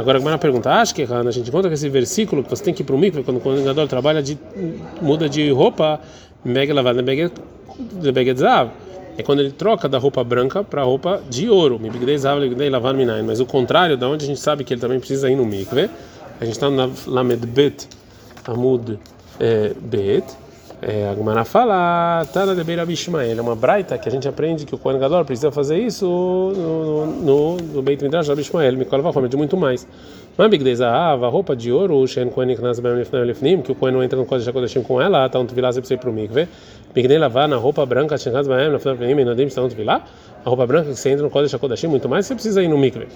Agora, 0.00 0.34
a 0.34 0.38
pergunta, 0.38 0.70
acho 0.70 0.94
que 0.94 1.02
a 1.02 1.30
gente 1.30 1.50
conta 1.50 1.68
que 1.68 1.74
esse 1.74 1.88
versículo 1.88 2.42
que 2.42 2.50
você 2.50 2.64
tem 2.64 2.72
que 2.72 2.82
ir 2.82 2.84
para 2.84 2.94
o 2.94 2.98
mikve, 2.98 3.22
quando 3.22 3.36
o 3.36 3.40
coordenador 3.40 3.86
trabalha, 3.86 4.22
de, 4.22 4.38
muda 5.00 5.28
de 5.28 5.50
roupa, 5.50 6.00
Mega 6.44 6.72
lavada, 6.72 7.02
Mega 7.02 7.30
é 9.18 9.22
quando 9.22 9.40
ele 9.40 9.50
troca 9.50 9.88
da 9.88 9.98
roupa 9.98 10.24
branca 10.24 10.64
para 10.64 10.80
a 10.80 10.84
roupa 10.84 11.22
de 11.28 11.48
ouro. 11.50 11.78
Mas 13.26 13.40
o 13.40 13.46
contrário, 13.46 13.96
da 13.96 14.08
onde 14.08 14.24
a 14.24 14.26
gente 14.26 14.40
sabe 14.40 14.64
que 14.64 14.72
ele 14.72 14.80
também 14.80 14.98
precisa 14.98 15.30
ir 15.30 15.36
no 15.36 15.44
mikve, 15.44 15.90
a 16.40 16.44
gente 16.44 16.54
está 16.54 16.70
na 16.70 16.88
Lamed 17.06 17.46
Bet 17.46 17.86
Amud 18.46 18.98
é, 19.38 19.72
Bet. 19.78 20.24
É, 20.82 21.10
a 21.10 21.14
Gumara 21.14 21.44
fala, 21.44 22.24
tá 22.32 22.46
na 22.46 22.54
Debeira 22.54 22.86
Bishmael, 22.86 23.38
é 23.38 23.42
uma 23.42 23.54
braita 23.54 23.98
que 23.98 24.08
a 24.08 24.10
gente 24.10 24.26
aprende 24.26 24.64
que 24.64 24.74
o 24.74 24.78
Kohen 24.78 24.98
Gadol 24.98 25.26
precisa 25.26 25.52
fazer 25.52 25.76
isso 25.76 26.06
no, 26.06 27.06
no, 27.06 27.56
no 27.58 27.82
Beit 27.82 28.02
Midrash 28.02 28.28
da 28.28 28.34
Bishmael, 28.34 28.78
Mikol 28.78 29.02
Vachom, 29.02 29.28
de 29.28 29.36
muito 29.36 29.58
mais. 29.58 29.86
Mas 30.38 30.48
Big 30.48 30.64
Dezahav, 30.64 31.22
a 31.22 31.28
roupa 31.28 31.54
de 31.54 31.70
ouro, 31.70 32.06
Shen 32.08 32.30
Kohen 32.30 32.52
Iknas 32.52 32.80
Bem 32.80 32.94
Lefnim, 32.94 33.60
que 33.60 33.72
o 33.72 33.74
Kohen 33.74 33.92
não 33.92 34.02
entra 34.02 34.18
no 34.18 34.24
Kodesh 34.24 34.48
HaKodeshim 34.48 34.82
com 34.82 35.02
ela, 35.02 35.28
tá 35.28 35.38
um 35.38 35.44
Tvilá, 35.44 35.70
você 35.70 35.80
precisa 35.80 35.98
ir 35.98 36.00
para 36.00 36.08
o 36.08 36.12
Mikve. 36.14 36.48
Big 36.94 37.06
Dei 37.06 37.18
lavar 37.18 37.46
na 37.46 37.56
roupa 37.56 37.84
branca, 37.84 38.16
Shen 38.16 38.32
Iknas 38.32 38.48
Bem 38.48 38.70
Lefnim, 38.70 39.22
Nodim, 39.22 39.42
está 39.42 39.60
um 39.60 39.68
Tvilá, 39.68 40.02
a 40.42 40.48
roupa 40.48 40.66
branca 40.66 40.88
que 40.88 40.96
você 40.96 41.10
entra 41.10 41.22
no 41.22 41.30
Kodesh 41.30 41.52
HaKodeshim, 41.52 41.88
muito 41.88 42.08
mais, 42.08 42.24
você 42.24 42.32
precisa 42.32 42.62
ir 42.62 42.68
no 42.68 42.78
Mikve. 42.78 43.06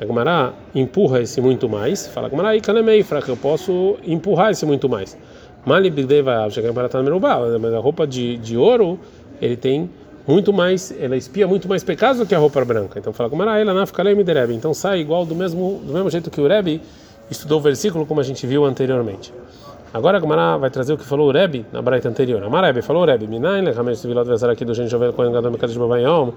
A 0.00 0.06
Gemara 0.06 0.52
empurra 0.72 1.20
esse 1.20 1.40
muito 1.40 1.68
mais, 1.68 2.06
fala 2.06 2.30
Gemara 2.30 2.54
e 2.54 2.60
Kanemei, 2.60 3.02
que 3.02 3.28
eu 3.28 3.36
posso 3.36 3.96
empurrar 4.06 4.52
esse 4.52 4.64
muito 4.64 4.88
mais. 4.88 5.18
Estar 5.64 7.02
no 7.02 7.20
mas 7.60 7.74
a 7.74 7.78
roupa 7.78 8.06
de, 8.06 8.36
de 8.38 8.56
ouro, 8.56 8.98
ele 9.40 9.56
tem 9.56 9.90
muito 10.26 10.52
mais, 10.52 10.94
ela 11.00 11.16
espia 11.16 11.46
muito 11.46 11.66
mais 11.66 11.82
pecados 11.82 12.18
do 12.18 12.26
que 12.26 12.34
a 12.34 12.38
roupa 12.38 12.62
branca. 12.64 12.98
Então 12.98 13.12
fala 13.12 13.30
Gemara, 13.30 13.58
ela 13.58 13.72
na 13.72 14.14
me 14.14 14.22
derebe. 14.22 14.54
Então 14.54 14.74
sai 14.74 15.00
igual 15.00 15.24
do 15.24 15.34
mesmo 15.34 15.80
do 15.84 15.92
mesmo 15.92 16.10
jeito 16.10 16.30
que 16.30 16.40
o 16.40 16.46
Rebbe 16.46 16.82
estudou 17.30 17.58
o 17.58 17.62
versículo 17.62 18.04
como 18.04 18.20
a 18.20 18.22
gente 18.22 18.46
viu 18.46 18.64
anteriormente. 18.64 19.32
Agora 19.92 20.18
a 20.18 20.20
Gemara 20.20 20.58
vai 20.58 20.68
trazer 20.68 20.92
o 20.92 20.98
que 20.98 21.04
falou 21.04 21.28
o 21.28 21.32
Rebbe 21.32 21.64
na 21.72 21.80
braita 21.80 22.10
anterior. 22.10 22.42
A 22.42 22.60
Rebbe 22.60 22.82
falou 22.82 23.04
o 23.04 23.06
Rebbe, 23.06 23.26
Minain, 23.26 23.62
Lechamesh 23.62 24.04
Vilot 24.04 24.28
Vezar 24.28 24.50
aqui 24.50 24.66
do 24.66 24.74
gente 24.74 24.90
Jovel 24.90 25.14
Kohen 25.14 25.32
Gadol 25.32 25.50
Mekadosh 25.50 25.78
Babayom. 25.78 26.32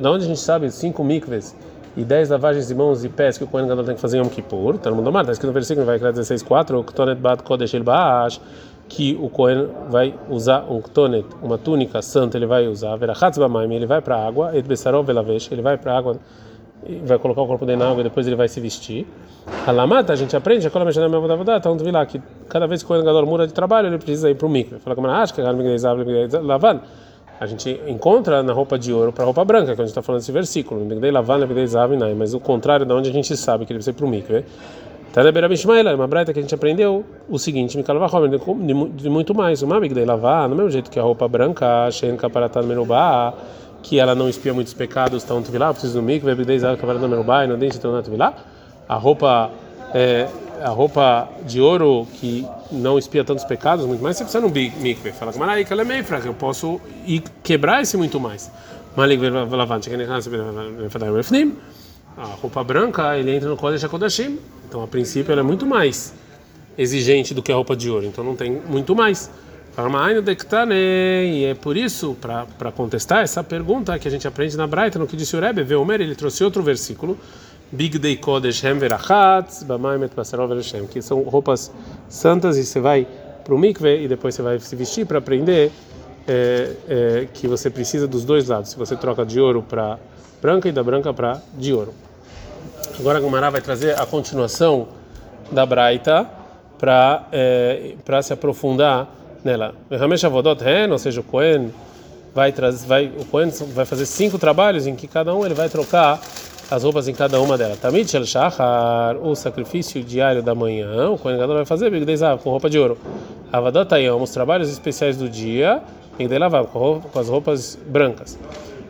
Da 0.00 0.10
onde 0.12 0.24
a 0.24 0.28
gente 0.28 0.40
sabe 0.40 0.70
cinco 0.70 1.02
mikves 1.02 1.56
e 1.98 2.04
10 2.04 2.30
lavagens 2.30 2.68
de 2.68 2.74
mãos 2.76 3.04
e 3.04 3.08
pés 3.08 3.36
que 3.36 3.42
o 3.42 3.46
Kohen 3.48 3.66
Gadol 3.66 3.84
tem 3.84 3.96
que 3.96 4.00
fazer 4.00 4.18
em 4.18 4.20
Yom 4.20 4.28
Kippur. 4.28 4.78
Tá 4.78 4.88
no 4.88 4.94
mundo 4.94 5.08
está 5.18 5.32
escrito 5.32 5.48
no 5.48 5.52
versículo, 5.52 5.84
vai 5.84 5.98
criar 5.98 6.12
16:4, 6.12 6.78
o 6.78 6.84
Ktonet 6.84 7.20
Bat 7.20 7.42
Kodesh 7.42 7.74
El 7.74 7.82
Baash, 7.82 8.40
que 8.88 9.18
o 9.20 9.28
Kohen 9.28 9.66
vai 9.90 10.14
usar 10.30 10.64
um 10.70 10.80
Ktonet, 10.80 11.26
uma 11.42 11.58
túnica 11.58 12.00
santa, 12.00 12.38
ele 12.38 12.46
vai 12.46 12.68
usar, 12.68 12.94
Verachatz 12.94 13.36
Bamaim, 13.36 13.74
ele 13.74 13.84
vai 13.84 14.00
para 14.00 14.16
a 14.16 14.24
água, 14.24 14.56
Et 14.56 14.64
Besarov 14.64 15.04
Velavesh, 15.04 15.50
ele 15.50 15.60
vai 15.60 15.76
para 15.76 15.92
a 15.92 15.98
água 15.98 16.16
vai 17.04 17.18
colocar 17.18 17.42
o 17.42 17.46
corpo 17.46 17.66
dentro 17.66 17.80
da 17.80 17.90
água 17.90 18.00
e 18.00 18.04
depois 18.04 18.26
ele 18.26 18.36
vai 18.36 18.48
se 18.48 18.60
vestir. 18.60 19.04
Alamata, 19.66 20.12
a 20.12 20.16
gente 20.16 20.36
aprende, 20.36 20.66
a 20.66 20.70
cola 20.70 20.84
mexendo 20.84 21.08
na 21.10 21.20
minha 21.20 21.56
então 21.56 21.76
tu 21.76 21.90
lá 21.90 22.06
que 22.06 22.22
cada 22.48 22.66
vez 22.66 22.82
que 22.82 22.86
o 22.86 22.88
Kohen 22.88 23.04
Gadol 23.04 23.26
muda 23.26 23.46
de 23.46 23.52
trabalho, 23.52 23.88
ele 23.88 23.98
precisa 23.98 24.30
ir 24.30 24.36
para 24.36 24.46
o 24.46 24.50
mikve. 24.50 24.78
Fala 24.78 24.94
como 24.94 25.08
acha 25.08 25.34
que 25.34 25.40
a 25.40 26.40
lavan 26.40 26.80
a 27.40 27.46
gente 27.46 27.80
encontra 27.86 28.42
na 28.42 28.52
roupa 28.52 28.78
de 28.78 28.92
ouro 28.92 29.12
para 29.12 29.24
roupa 29.24 29.44
branca, 29.44 29.74
que 29.74 29.80
a 29.80 29.84
gente 29.84 29.88
está 29.88 30.02
falando 30.02 30.20
desse 30.20 30.32
versículo. 30.32 30.86
Mas 32.16 32.34
o 32.34 32.40
contrário 32.40 32.84
da 32.84 32.94
onde 32.94 33.10
a 33.10 33.12
gente 33.12 33.36
sabe 33.36 33.64
que 33.64 33.72
ele 33.72 33.78
precisa 33.78 33.90
ir 33.90 33.94
para 33.94 34.06
o 34.06 34.08
mikve. 34.08 34.44
Tadebera 35.12 35.48
Bishmaela, 35.48 35.94
uma 35.94 36.06
braita 36.06 36.32
que 36.32 36.38
a 36.38 36.42
gente 36.42 36.54
aprendeu 36.54 37.04
o 37.28 37.38
seguinte, 37.38 37.78
de 38.94 39.10
muito 39.10 39.34
mais. 39.34 39.62
Uma 39.62 39.80
Migdei 39.80 40.04
lavar, 40.04 40.48
no 40.48 40.54
mesmo 40.54 40.70
jeito 40.70 40.90
que 40.90 40.98
a 40.98 41.02
roupa 41.02 41.26
branca, 41.26 41.90
Shen 41.90 42.16
Kaparatad 42.16 42.66
Merubá, 42.66 43.32
que 43.82 43.98
ela 43.98 44.14
não 44.14 44.28
espia 44.28 44.52
muitos 44.52 44.74
pecados, 44.74 45.24
então 45.24 45.42
tu 45.42 45.56
lá, 45.56 45.72
precisa 45.72 45.94
do 45.94 46.02
mikve, 46.02 46.34
Migdei 46.34 46.58
Zav 46.58 46.76
Kaparatad 46.76 47.08
Merubá, 47.08 47.44
e 47.44 47.48
não 47.48 47.58
deixa 47.58 47.78
de 47.78 48.16
lá. 48.16 48.34
A 48.86 48.96
roupa 48.96 49.50
é, 49.94 50.28
a 50.62 50.68
roupa 50.70 51.28
de 51.46 51.60
ouro 51.60 52.06
que 52.14 52.46
não 52.70 52.98
espia 52.98 53.24
tantos 53.24 53.44
pecados, 53.44 53.86
muito 53.86 54.02
mais, 54.02 54.16
você 54.16 54.24
precisa 54.24 54.42
no 54.42 54.50
mikve. 54.50 55.12
Fala 55.12 55.32
Maraika 55.36 55.74
Lemeifra, 55.74 56.20
que 56.20 56.28
eu 56.28 56.34
posso 56.34 56.80
ir 57.06 57.22
quebrar 57.42 57.82
esse 57.82 57.96
muito 57.96 58.18
mais. 58.20 58.50
A 62.16 62.24
roupa 62.40 62.64
branca, 62.64 63.16
ele 63.16 63.34
entra 63.36 63.48
no 63.48 63.56
Kodesh 63.56 63.84
HaKodashim. 63.84 64.38
Então, 64.68 64.82
a 64.82 64.88
princípio, 64.88 65.30
ela 65.30 65.40
é 65.40 65.44
muito 65.44 65.64
mais 65.64 66.14
exigente 66.76 67.32
do 67.32 67.42
que 67.42 67.52
a 67.52 67.54
roupa 67.54 67.76
de 67.76 67.88
ouro. 67.88 68.06
Então, 68.06 68.24
não 68.24 68.34
tem 68.34 68.50
muito 68.50 68.94
mais. 68.96 69.30
E 70.74 71.44
é 71.44 71.54
por 71.54 71.76
isso, 71.76 72.16
para 72.20 72.72
contestar 72.72 73.22
essa 73.22 73.44
pergunta 73.44 73.96
que 73.98 74.08
a 74.08 74.10
gente 74.10 74.26
aprende 74.26 74.56
na 74.56 74.66
Braita, 74.66 74.98
no 74.98 75.06
que 75.06 75.16
disse 75.16 75.36
o 75.36 75.40
Rebbe, 75.40 75.62
Veomer, 75.62 76.00
ele 76.00 76.16
trouxe 76.16 76.42
outro 76.42 76.60
versículo 76.62 77.16
Big 77.70 77.98
Day 77.98 78.16
Kodesh 78.16 78.64
Hem 78.64 78.78
Verachatz, 78.78 79.62
Bamaimet 79.62 80.14
Basarov 80.14 80.52
Hashem, 80.54 80.86
que 80.86 81.02
são 81.02 81.22
roupas 81.22 81.70
santas 82.08 82.56
e 82.56 82.64
você 82.64 82.80
vai 82.80 83.06
para 83.44 83.54
o 83.54 83.58
mikve 83.58 84.04
e 84.04 84.08
depois 84.08 84.34
você 84.34 84.42
vai 84.42 84.58
se 84.58 84.74
vestir 84.74 85.06
para 85.06 85.18
aprender 85.18 85.70
é, 86.26 86.72
é, 86.88 87.28
que 87.32 87.46
você 87.46 87.68
precisa 87.68 88.06
dos 88.06 88.24
dois 88.24 88.48
lados. 88.48 88.70
Se 88.70 88.78
você 88.78 88.96
troca 88.96 89.24
de 89.24 89.38
ouro 89.38 89.62
para 89.62 89.98
branca 90.40 90.68
e 90.68 90.72
da 90.72 90.82
branca 90.82 91.12
para 91.12 91.42
de 91.54 91.72
ouro. 91.72 91.92
Agora 92.98 93.18
a 93.18 93.20
Gumara 93.20 93.50
vai 93.50 93.60
trazer 93.60 93.98
a 93.98 94.06
continuação 94.06 94.88
da 95.52 95.64
Braita 95.66 96.28
para 96.78 97.26
é, 97.32 97.94
para 98.04 98.22
se 98.22 98.32
aprofundar 98.32 99.08
nela. 99.44 99.74
Ramesh 99.90 100.24
Avodot 100.24 100.62
Hen, 100.64 100.90
ou 100.90 100.98
seja, 100.98 101.20
o 101.20 101.24
Cohen 101.24 101.72
vai 102.34 102.52
trazer, 102.52 102.86
vai 102.86 103.06
o 103.06 103.24
Cohen 103.26 103.50
vai 103.74 103.84
fazer 103.84 104.06
cinco 104.06 104.38
trabalhos 104.38 104.86
em 104.86 104.94
que 104.94 105.06
cada 105.06 105.34
um 105.34 105.44
ele 105.44 105.54
vai 105.54 105.68
trocar 105.68 106.20
as 106.70 106.82
roupas 106.82 107.08
em 107.08 107.14
cada 107.14 107.40
uma 107.40 107.56
delas. 107.56 107.78
Tamid 107.78 108.10
shel 108.10 108.24
shachar, 108.26 109.16
o 109.16 109.34
sacrifício 109.34 110.02
diário 110.02 110.42
da 110.42 110.54
manhã, 110.54 111.10
o 111.10 111.18
Kohen 111.18 111.38
vai 111.38 111.64
fazer 111.64 111.90
bigdeizav, 111.90 112.42
com 112.42 112.50
roupa 112.50 112.68
de 112.68 112.78
ouro. 112.78 112.98
Avadot 113.52 113.92
ayom, 113.94 114.22
os 114.22 114.30
trabalhos 114.30 114.68
especiais 114.70 115.16
do 115.16 115.28
dia, 115.28 115.82
bigdeilav, 116.18 116.66
com 116.66 117.00
as 117.18 117.28
roupas 117.28 117.78
brancas. 117.86 118.38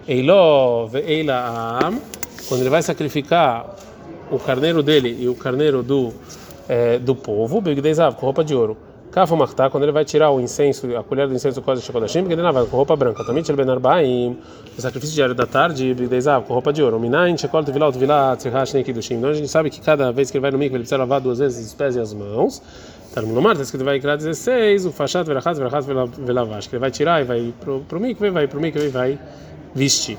Eiló 0.07 0.87
ve'eila 0.87 1.79
am, 1.85 2.01
quando 2.49 2.63
ele 2.63 2.71
vai 2.71 2.83
sacrificar 2.83 3.77
o 4.31 4.39
carneiro 4.39 4.83
dele 4.83 5.17
e 5.21 5.29
o 5.29 5.35
carneiro 5.35 5.83
do 5.83 6.13
é, 6.69 6.99
do 6.99 7.15
povo, 7.15 7.61
bigdeizav, 7.61 8.17
com 8.17 8.27
roupa 8.27 8.45
de 8.45 8.55
ouro. 8.55 8.88
Kafu 9.19 9.37
Martá, 9.37 9.69
quando 9.69 9.83
ele 9.83 9.91
vai 9.91 10.05
tirar 10.05 10.31
o 10.31 10.41
incenso, 10.41 10.87
a 10.97 11.03
colher 11.03 11.27
do 11.27 11.35
incenso 11.35 11.61
de 11.61 11.93
Kodashim, 11.93 12.21
porque 12.21 12.35
ele 12.35 12.43
não 12.43 12.53
vai 12.53 12.65
com 12.65 12.77
roupa 12.77 12.95
branca. 12.95 13.25
Também 13.25 13.43
Tchel 13.43 13.57
Ben 13.57 13.69
Arbaim, 13.69 14.39
o 14.79 14.81
sacrifício 14.81 15.13
diário 15.13 15.35
da 15.35 15.45
tarde, 15.45 15.93
Bigdeizav, 15.93 16.47
com 16.47 16.53
roupa 16.53 16.73
de 16.73 16.85
ouro. 16.85 17.01
Minain, 17.01 17.37
Shekol 17.37 17.65
Tevilah, 17.65 17.91
Tevilah, 17.91 18.37
Tzirhash, 18.37 18.75
Nekidushim. 18.75 19.15
Então 19.15 19.31
a 19.31 19.35
gente 19.35 19.49
sabe 19.49 19.71
que 19.71 19.81
cada 19.81 20.13
vez 20.13 20.31
que 20.31 20.37
ele 20.37 20.43
vai 20.43 20.53
no 20.53 20.59
mikve, 20.59 20.77
ele 20.77 20.83
precisa 20.85 20.99
lavar 20.99 21.21
duas 21.21 21.41
vezes 21.41 21.67
os 21.67 21.75
pés 21.75 21.97
e 21.97 22.01
as 22.01 22.15
mãos. 22.15 22.63
Tá 23.13 23.21
no 23.21 23.43
Mar, 23.43 23.55
está 23.55 23.65
escrito 23.65 23.85
vai 23.85 23.99
criar 23.99 24.15
16, 24.15 24.87
o 24.87 24.93
Fashat, 24.93 25.27
Verachat, 25.27 25.57
Verachat, 25.57 25.85
Velavash, 26.21 26.69
que 26.69 26.77
ele 26.77 26.81
vai 26.81 26.93
tirar 26.93 27.21
e 27.21 27.25
vai 27.25 27.53
pro, 27.61 27.81
pro 27.89 27.99
mikve, 27.99 28.31
vai 28.31 28.47
pro 28.47 28.61
mikve 28.61 28.87
e 28.87 28.89
vai 28.89 29.19
vestir. 29.75 30.17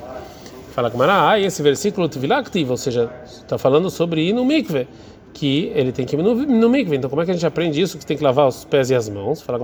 Fala 0.72 0.90
Gamara, 0.90 1.30
ah, 1.30 1.40
esse 1.40 1.64
versículo 1.64 2.10
Tevilah 2.10 2.44
ou 2.68 2.76
seja, 2.76 3.10
está 3.24 3.58
falando 3.58 3.90
sobre 3.90 4.28
ir 4.28 4.34
no 4.34 4.44
mikve 4.44 4.90
que 5.34 5.72
ele 5.76 5.92
tem 5.92 6.06
que 6.06 6.16
ir 6.16 6.22
no, 6.22 6.34
no 6.34 6.70
mikve. 6.70 6.98
Então, 6.98 7.10
como 7.10 7.22
é 7.22 7.26
que 7.26 7.32
a 7.32 7.34
gente 7.34 7.46
aprende 7.46 7.82
isso? 7.82 7.98
Que 7.98 8.06
tem 8.06 8.18
que 8.18 8.24
lavar 8.24 8.48
os 8.48 8.66
pés 8.66 8.90
e 8.90 8.96
as 8.96 9.08
mãos. 9.10 9.42
Fala 9.42 9.60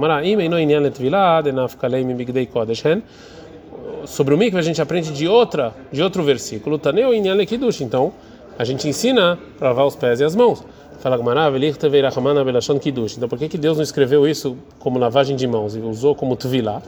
Sobre 4.06 4.34
o 4.34 4.38
mikve 4.38 4.60
a 4.60 4.62
gente 4.62 4.82
aprende 4.82 5.12
de 5.12 5.28
outra, 5.28 5.74
de 5.92 6.02
outro 6.02 6.24
versículo. 6.24 6.80
Então, 7.82 8.14
a 8.58 8.64
gente 8.64 8.88
ensina 8.88 9.38
para 9.58 9.70
lavar 9.70 9.86
os 9.86 9.96
pés 9.96 10.20
e 10.20 10.24
as 10.24 10.36
mãos. 10.36 10.64
Fala 11.00 11.18
Então, 13.18 13.30
por 13.30 13.38
que 13.38 13.48
que 13.48 13.58
Deus 13.58 13.78
não 13.78 13.84
escreveu 13.84 14.28
isso 14.28 14.58
como 14.80 14.98
lavagem 14.98 15.36
de 15.36 15.46
mãos 15.46 15.76
e 15.76 15.80
usou 15.80 16.16
como 16.16 16.36
tvilá? 16.36 16.82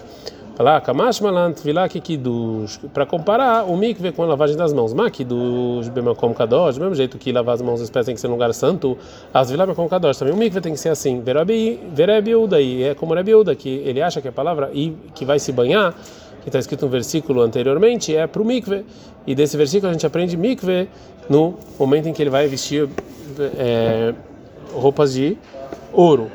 Falar, 0.58 0.82
Kamash 0.82 1.22
Malant 1.22 1.62
Vilak 1.64 2.02
Kiddush, 2.02 2.80
para 2.92 3.06
comparar 3.06 3.66
o 3.66 3.78
mikve 3.78 4.12
com 4.12 4.24
a 4.24 4.26
lavagem 4.26 4.58
das 4.58 4.74
mãos. 4.74 4.92
Makidush, 4.92 5.88
Bemakom 5.90 6.34
Kadosh, 6.34 6.78
do 6.78 6.82
mesmo 6.82 6.96
jeito 6.96 7.16
que 7.20 7.32
lavar 7.32 7.54
as 7.54 7.62
mãos 7.62 7.80
dos 7.80 7.92
pés 7.92 8.08
tem 8.08 8.16
que 8.16 8.20
ser 8.20 8.28
num 8.28 8.34
lugar 8.34 8.52
santo, 8.56 8.98
as 9.32 9.52
Vilak 9.52 9.68
Bemakom 9.68 9.88
Kadosh, 9.88 10.18
também 10.18 10.34
o 10.34 10.38
mikve 10.38 10.60
tem 10.60 10.74
que 10.74 10.80
ser 10.80 10.90
assim. 10.90 11.22
Verebi 11.22 12.36
Uda, 12.36 12.60
e 12.60 12.82
é 12.82 12.96
como 12.96 13.14
Rebi 13.14 13.36
Uda, 13.36 13.54
que 13.54 13.70
ele 13.70 14.02
acha 14.02 14.20
que 14.20 14.30
a 14.30 14.32
palavra 14.32 14.72
e 14.74 14.96
que 15.14 15.24
vai 15.26 15.38
se 15.38 15.52
banhar, 15.52 15.94
que 16.42 16.50
está 16.50 16.58
escrito 16.58 16.86
no 16.86 16.92
versículo 16.92 17.42
anteriormente, 17.42 18.16
é 18.16 18.26
para 18.26 18.42
o 18.42 18.46
mikve. 18.46 18.84
E 19.28 19.36
desse 19.36 19.56
versículo 19.58 19.92
a 19.92 19.94
gente 19.94 20.08
aprende 20.08 20.36
mikve 20.36 20.90
no 21.30 21.54
momento 21.78 22.10
em 22.10 22.14
que 22.14 22.24
ele 22.24 22.32
vai 22.32 22.48
vestir 22.48 22.90
é, 23.60 24.12
roupas 24.74 25.14
de 25.14 25.38
ouro. 25.94 26.32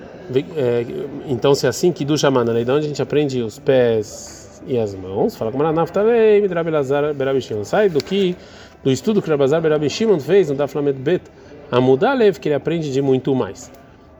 É, 0.57 0.85
então, 1.27 1.55
se 1.55 1.67
é 1.67 1.69
assim, 1.69 1.93
que 1.93 2.05
do 2.05 2.17
chamana, 2.17 2.53
né? 2.53 2.65
de 2.65 2.71
onde 2.71 2.87
a 2.87 2.89
gente 2.89 3.03
aprende 3.03 3.43
os 3.43 3.59
pés 3.59 4.62
e 4.67 4.79
as 4.79 4.95
mãos, 4.95 5.37
fala 5.37 5.51
como 5.51 5.71
Naftalei, 5.73 6.41
Midrabelazar. 6.41 7.05
Sai 7.65 7.89
do 7.89 8.03
que, 8.03 8.37
do 8.83 8.91
estudo 8.91 9.21
que 9.21 9.29
Rabazar 9.29 9.61
Berabishimon 9.61 10.21
fez 10.21 10.49
no 10.49 10.55
Daflamet 10.55 10.99
Bet, 10.99 11.23
Amudalev, 11.71 12.39
que 12.39 12.49
ele 12.49 12.55
aprende 12.55 12.93
de 12.93 13.03
muito 13.03 13.35
mais. 13.35 13.71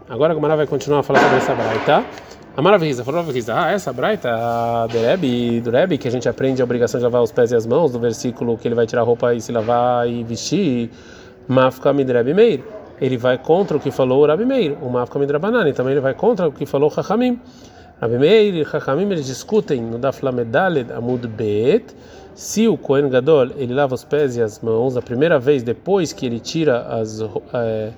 Agora 0.09 0.33
a 0.33 0.35
Gamara 0.35 0.57
vai 0.57 0.67
continuar 0.67 1.01
a 1.01 1.03
falar 1.03 1.21
sobre 1.21 1.37
essa 1.37 1.55
braita. 1.55 2.05
A 2.55 2.61
maravilha, 2.61 3.03
falou 3.03 3.21
a 3.21 3.65
ah, 3.65 3.73
essa 3.73 3.93
braita 3.95 4.29
do 4.91 4.99
Rebbe, 4.99 5.61
do 5.61 5.71
Rebbe, 5.71 5.97
que 5.97 6.07
a 6.07 6.11
gente 6.11 6.29
aprende 6.29 6.61
a 6.61 6.65
obrigação 6.65 6.99
de 6.99 7.05
lavar 7.05 7.23
os 7.23 7.33
pés 7.33 7.51
e 7.51 7.57
as 7.57 7.65
mãos, 7.65 7.93
do 7.93 7.99
versículo 7.99 8.59
que 8.59 8.69
ele 8.69 8.75
vai 8.75 8.87
tirar 8.87 9.03
a 9.03 9.05
roupa 9.05 9.35
e 9.35 9.41
se 9.41 9.53
lavar 9.53 10.07
e 10.07 10.23
vestir, 10.23 10.91
Mafka 11.49 11.93
Midrebe 11.95 12.35
Meir 12.35 12.63
ele 13.03 13.17
vai 13.17 13.37
contra 13.37 13.77
o 13.77 13.81
que 13.81 13.91
falou 13.91 14.23
o 14.23 14.27
Rabi 14.27 14.47
Meir, 14.47 14.77
o 14.81 14.89
Mafka 14.89 15.19
Midrabanani, 15.19 15.73
também 15.73 15.91
ele 15.91 16.01
vai 16.01 16.15
contra 16.15 16.47
o 16.47 16.53
que 16.53 16.65
falou 16.65 16.89
o 16.89 16.95
Chachamim. 16.95 17.37
Rabi 18.01 18.17
Meir 18.17 18.55
e 18.55 18.65
Chachamim 18.65 19.11
eles 19.11 19.27
discutem 19.27 19.83
no 19.83 19.99
Daf 19.99 20.25
Lamedaled 20.25 20.93
Amud 20.93 21.27
Bet 21.27 21.97
se 22.33 22.69
o 22.69 22.79
Kohen 22.79 23.09
Gadol 23.09 23.51
ele 23.57 23.75
lava 23.75 23.97
os 23.97 24.05
pés 24.05 24.37
e 24.37 24.41
as 24.41 24.61
mãos 24.61 24.97
a 24.97 25.03
primeira 25.03 25.41
vez 25.41 25.65
depois 25.65 26.13
que 26.13 26.25
ele 26.25 26.39
tira 26.39 26.83
as, 26.83 27.21
é, 27.53 27.91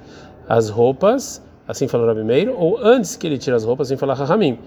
as 0.48 0.70
roupas, 0.70 1.42
assim 1.68 1.86
falou 1.86 2.06
Rabi 2.06 2.24
Meir, 2.24 2.50
ou 2.56 2.78
antes 2.82 3.14
que 3.14 3.26
ele 3.26 3.36
tira 3.36 3.56
as 3.56 3.64
roupas, 3.64 3.88
assim 3.88 3.98
falou 3.98 4.16
Chachamim. 4.16 4.58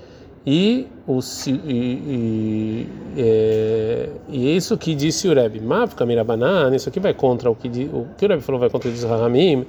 E, 0.46 0.88
o, 1.08 1.20
e, 1.48 1.51
e, 1.65 2.89
é, 3.17 4.10
e 4.29 4.48
é 4.50 4.51
isso 4.51 4.77
que 4.77 4.94
disse 4.94 5.27
o 5.27 5.34
Rebbe. 5.34 5.60
Mafka 5.60 6.06
Mirabanan, 6.06 6.74
isso 6.74 6.88
aqui 6.88 7.01
vai 7.01 7.13
contra 7.13 7.50
o 7.50 7.56
que, 7.56 7.67
o 7.91 8.06
que 8.15 8.25
o 8.25 8.29
Rebbe 8.29 8.41
falou, 8.41 8.62
vai 8.62 8.70
contra 8.70 8.88
o 8.88 8.91
que 8.91 8.96
disse 8.98 9.08
Rahamim 9.08 9.65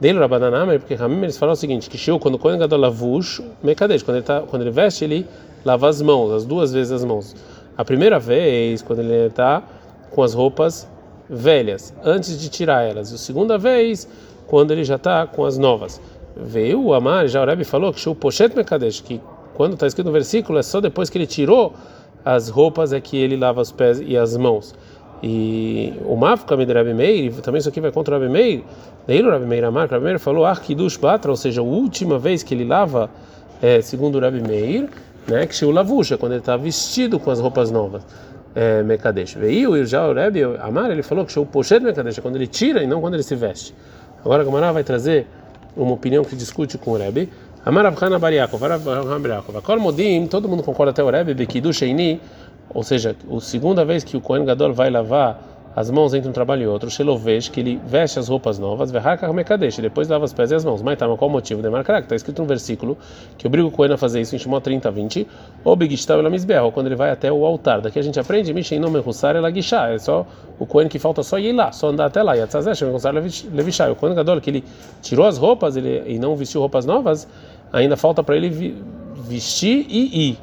dele 0.00 0.18
Rabadanam, 0.18 0.78
porque 0.78 0.94
Ramim 0.94 1.22
eles 1.22 1.36
falam 1.36 1.52
o 1.52 1.56
seguinte, 1.56 1.90
que 1.90 1.98
Shiu, 1.98 2.18
quando 2.18 2.36
o 2.36 2.38
Kohen 2.38 2.58
Gadol 2.58 2.78
lavush, 2.78 3.42
Mekadesh, 3.62 4.02
quando 4.02 4.18
ele, 4.18 4.24
tá, 4.24 4.42
quando 4.42 4.62
ele 4.62 4.70
veste, 4.70 5.04
ele 5.04 5.26
lava 5.64 5.88
as 5.88 6.00
mãos, 6.00 6.32
as 6.32 6.44
duas 6.44 6.72
vezes 6.72 6.92
as 6.92 7.04
mãos. 7.04 7.34
A 7.76 7.84
primeira 7.84 8.18
vez, 8.18 8.82
quando 8.82 9.00
ele 9.00 9.26
está 9.26 9.62
com 10.10 10.22
as 10.22 10.34
roupas 10.34 10.88
velhas, 11.28 11.92
antes 12.02 12.40
de 12.40 12.48
tirar 12.48 12.82
elas. 12.82 13.10
E 13.10 13.14
a 13.14 13.18
segunda 13.18 13.58
vez, 13.58 14.08
quando 14.46 14.70
ele 14.72 14.84
já 14.84 14.96
está 14.96 15.26
com 15.26 15.44
as 15.44 15.58
novas. 15.58 16.00
Veio 16.36 16.82
o 16.82 16.94
Amar, 16.94 17.26
já 17.26 17.42
o 17.42 17.46
Rebbe 17.46 17.64
falou 17.64 17.92
que 17.92 18.00
Shiu 18.00 18.14
Poshet 18.14 18.54
Mekadesh, 18.56 19.00
que 19.00 19.20
quando 19.54 19.74
está 19.74 19.86
escrito 19.86 20.06
no 20.06 20.12
versículo, 20.12 20.58
é 20.58 20.62
só 20.62 20.80
depois 20.80 21.10
que 21.10 21.18
ele 21.18 21.26
tirou 21.26 21.74
as 22.24 22.48
roupas 22.48 22.92
é 22.92 23.00
que 23.00 23.16
ele 23.16 23.36
lava 23.36 23.60
os 23.60 23.72
pés 23.72 24.00
e 24.00 24.16
as 24.16 24.36
mãos. 24.36 24.74
E 25.22 25.94
o 26.04 26.16
Mafka 26.16 26.56
de 26.56 26.72
Rabi 26.72 26.94
Meir, 26.94 27.32
também 27.42 27.58
isso 27.58 27.68
aqui 27.68 27.80
vai 27.80 27.90
contra 27.90 28.16
o 28.16 28.20
Rabi 28.20 28.32
Meir. 28.32 28.62
Daí 29.06 29.22
o 29.22 29.30
Rabi 29.30 29.46
Meir 29.46 29.64
Amar, 29.64 29.88
Rabi 29.90 30.04
Meir 30.04 30.18
falou 30.18 30.44
Batra, 31.00 31.30
ou 31.30 31.36
seja, 31.36 31.60
a 31.60 31.64
última 31.64 32.18
vez 32.18 32.42
que 32.42 32.54
ele 32.54 32.64
lava, 32.64 33.10
é, 33.60 33.80
segundo 33.80 34.16
o 34.16 34.20
Rabi 34.20 34.40
Meir, 34.40 34.88
né, 35.26 35.46
que 35.46 35.64
o 35.64 35.70
lavusha, 35.70 36.16
quando 36.16 36.32
ele 36.32 36.40
está 36.40 36.56
vestido 36.56 37.18
com 37.18 37.30
as 37.30 37.40
roupas 37.40 37.70
novas. 37.70 38.06
É, 38.54 38.82
Mekadesh. 38.82 39.34
Veio 39.34 39.84
já 39.84 40.06
o 40.06 40.14
Rabi 40.14 40.42
Amar, 40.60 40.90
ele 40.90 41.02
falou 41.02 41.24
que 41.24 41.38
o 41.38 41.44
Poshet 41.44 41.80
Mekadesh, 41.80 42.18
é 42.18 42.20
quando 42.20 42.36
ele 42.36 42.46
tira 42.46 42.82
e 42.82 42.86
não 42.86 43.00
quando 43.00 43.14
ele 43.14 43.22
se 43.22 43.34
veste. 43.34 43.74
Agora 44.24 44.42
a 44.42 44.44
Gamara 44.44 44.72
vai 44.72 44.82
trazer 44.82 45.26
uma 45.76 45.92
opinião 45.92 46.24
que 46.24 46.34
discute 46.34 46.76
com 46.76 46.92
o 46.92 46.96
Rebbe. 46.96 47.28
Amar 47.64 47.86
Avchana 47.86 48.18
Bariakov, 48.18 48.64
Avchana 48.64 49.18
Bariakov. 49.18 49.56
Akol 49.58 49.78
Modim, 49.78 50.26
todo 50.26 50.48
mundo 50.48 50.62
concorda 50.62 50.90
até 50.90 51.02
o 51.02 51.10
Rebbe, 51.10 51.34
Bekidush 51.34 51.82
Eini, 51.82 52.20
ou 52.72 52.82
seja, 52.82 53.16
a 53.30 53.40
segunda 53.40 53.84
vez 53.84 54.04
que 54.04 54.16
o 54.16 54.20
Kohen 54.20 54.44
Gadol 54.44 54.72
vai 54.72 54.90
lavar 54.90 55.48
as 55.78 55.92
mãos 55.92 56.12
entre 56.12 56.28
um 56.28 56.32
trabalho 56.32 56.62
e 56.64 56.66
outro, 56.66 56.90
Shelovesh, 56.90 57.48
que 57.50 57.60
ele 57.60 57.80
veste 57.86 58.18
as 58.18 58.26
roupas 58.26 58.58
novas, 58.58 58.90
Mekadesh, 59.32 59.78
depois 59.78 60.08
lava 60.08 60.24
os 60.24 60.32
pés 60.32 60.50
e 60.50 60.54
as 60.56 60.64
mãos. 60.64 60.82
Mas 60.82 60.98
tá, 60.98 61.06
qual 61.06 61.28
o 61.28 61.32
motivo 61.32 61.62
de 61.62 61.70
marcar? 61.70 62.00
Está 62.00 62.16
escrito 62.16 62.42
no 62.42 62.48
versículo 62.48 62.98
que 63.36 63.46
obriga 63.46 63.68
o 63.68 63.70
Kohen 63.70 63.92
a 63.92 63.96
fazer 63.96 64.20
isso 64.20 64.34
em 64.34 64.40
Shimó 64.40 64.58
30, 64.58 64.90
20, 64.90 65.28
ou 65.62 65.76
Bigishtav 65.76 66.20
ou 66.64 66.72
quando 66.72 66.86
ele 66.86 66.96
vai 66.96 67.10
até 67.10 67.30
o 67.30 67.44
altar. 67.46 67.80
Daqui 67.80 67.96
a 67.96 68.02
gente 68.02 68.18
aprende, 68.18 68.52
Mishin 68.52 68.80
no 68.80 68.90
Mehussar 68.90 69.36
Elagishá, 69.36 69.90
é 69.90 69.98
só 69.98 70.26
o 70.58 70.66
Kohen 70.66 70.88
que 70.88 70.98
falta 70.98 71.22
só 71.22 71.38
ir 71.38 71.52
lá, 71.52 71.70
só 71.70 71.90
andar 71.90 72.06
até 72.06 72.24
lá. 72.24 72.36
E 72.36 72.40
Atzazesh, 72.40 72.82
Levishá, 73.52 73.88
o 73.88 73.94
Kohen 73.94 74.16
Gadol 74.16 74.40
que 74.40 74.50
ele 74.50 74.64
tirou 75.00 75.26
as 75.26 75.38
roupas 75.38 75.76
ele, 75.76 76.02
e 76.06 76.18
não 76.18 76.34
vestiu 76.34 76.60
roupas 76.60 76.86
novas, 76.86 77.28
ainda 77.72 77.96
falta 77.96 78.20
para 78.24 78.36
ele 78.36 78.74
vestir 79.28 79.86
e 79.88 80.30
ir. 80.30 80.38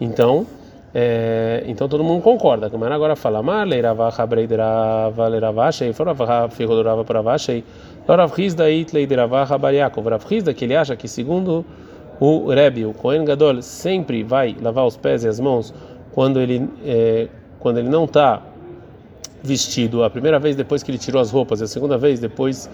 Então, 0.00 0.46
é, 0.92 1.62
então 1.66 1.88
todo 1.88 2.02
mundo 2.02 2.22
concorda. 2.22 2.66
A 2.66 2.68
Gemara 2.68 2.94
agora 2.94 3.14
fala: 3.14 3.42
Mar 3.42 3.66
leiravacha 3.66 4.26
breiderava 4.26 5.28
leiravashei, 5.28 5.92
foravacha 5.92 6.48
firodorava 6.48 7.04
paravashei, 7.04 7.64
lorav 8.08 8.32
rizda 8.34 8.64
it 8.64 8.92
leideravacha 8.92 9.56
bariakov. 9.56 10.08
Rav 10.08 10.24
rizda 10.28 10.52
que 10.52 10.64
ele 10.64 10.74
acha 10.74 10.96
que 10.96 11.06
segundo 11.06 11.64
o 12.18 12.50
Rebbe, 12.50 12.84
o 12.84 12.92
Kohen 12.92 13.24
Gadol, 13.24 13.62
sempre 13.62 14.22
vai 14.22 14.56
lavar 14.60 14.86
os 14.86 14.96
pés 14.96 15.24
e 15.24 15.28
as 15.28 15.40
mãos 15.40 15.72
quando 16.12 16.40
ele, 16.40 16.68
é, 16.84 17.28
quando 17.60 17.78
ele 17.78 17.88
não 17.88 18.04
está 18.04 18.42
vestido. 19.42 20.02
A 20.02 20.10
primeira 20.10 20.38
vez 20.38 20.56
depois 20.56 20.82
que 20.82 20.90
ele 20.90 20.98
tirou 20.98 21.22
as 21.22 21.30
roupas, 21.30 21.62
a 21.62 21.66
segunda 21.66 21.96
vez 21.96 22.18
depois 22.20 22.68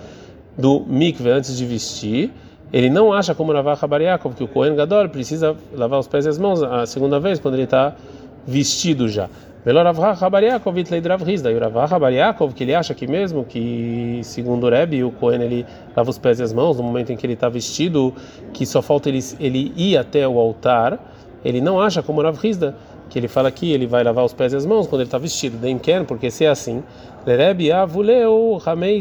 do 0.57 0.81
mikve, 0.87 1.31
antes 1.31 1.57
de 1.57 1.65
vestir 1.67 2.33
ele 2.73 2.91
não 2.91 3.13
acha 3.13 3.35
como 3.35 3.53
lavar 3.53 3.77
Rabariakov, 3.77 4.35
que 4.35 4.45
o 4.45 4.49
Kohen 4.49 4.75
Gadol 4.75 5.09
precisa 5.09 5.57
lavar 5.73 6.01
os 6.01 6.09
pés 6.09 6.27
e 6.27 6.29
as 6.29 6.39
mãos 6.39 6.63
a 6.63 6.87
segunda 6.87 7.21
vez, 7.21 7.39
quando 7.39 7.55
ele 7.55 7.65
está 7.65 7.95
vestido 8.47 9.09
já. 9.09 9.29
Melhor 9.65 9.85
Rabariakov 9.85 10.79
e 10.79 11.09
Rav 11.09 11.25
Rizda. 11.25 11.51
E 11.51 11.57
o 11.57 11.59
Rav 11.59 11.75
Rabariakov, 11.75 12.55
que 12.55 12.63
ele 12.63 12.75
acha 12.75 12.95
que 12.95 13.07
mesmo 13.07 13.45
que, 13.45 14.21
segundo 14.23 14.67
o 14.67 14.71
Rebbe, 14.71 15.03
o 15.03 15.11
Kohen 15.11 15.43
ele 15.43 15.67
lava 15.97 16.09
os 16.09 16.19
pés 16.19 16.39
e 16.39 16.43
as 16.43 16.53
mãos 16.53 16.77
no 16.77 16.85
momento 16.85 17.11
em 17.13 17.17
que 17.17 17.27
ele 17.27 17.33
está 17.33 17.49
vestido, 17.49 18.15
que 18.53 18.65
só 18.65 18.81
falta 18.81 19.09
ele, 19.09 19.19
ele 19.41 19.73
ir 19.77 19.97
até 19.97 20.27
o 20.27 20.39
altar, 20.39 20.99
ele 21.45 21.61
não 21.61 21.81
acha 21.81 22.01
como 22.03 22.23
Rav 22.23 22.37
Rizda 22.39 22.77
que 23.09 23.19
ele 23.19 23.29
fala 23.29 23.49
aqui, 23.49 23.73
ele 23.73 23.87
vai 23.87 24.03
lavar 24.03 24.25
os 24.25 24.33
pés 24.33 24.53
e 24.53 24.57
as 24.57 24.67
mãos 24.67 24.87
quando 24.87 25.03
ele 25.03 25.09
está 25.09 25.19
vestido. 25.19 25.59
Quer, 25.81 26.05
porque 26.05 26.31
se 26.31 26.45
é 26.45 26.49
assim, 26.49 26.83
avuleu 27.75 28.57
ramei 28.57 29.01